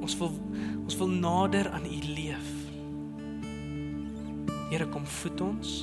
Ons 0.00 0.16
wil 0.16 0.38
ons 0.80 0.96
wil 0.96 1.12
nader 1.20 1.68
aan 1.70 1.84
U 1.84 1.98
leef. 2.14 2.48
Here 4.70 4.88
kom 4.88 5.06
voed 5.06 5.40
ons. 5.44 5.74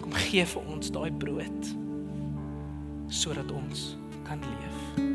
Kom 0.00 0.14
gee 0.28 0.46
vir 0.46 0.74
ons 0.74 0.94
daai 0.94 1.10
brood 1.12 1.72
sodat 3.12 3.50
ons 3.52 3.90
kan 4.24 4.40
leef. 4.40 5.11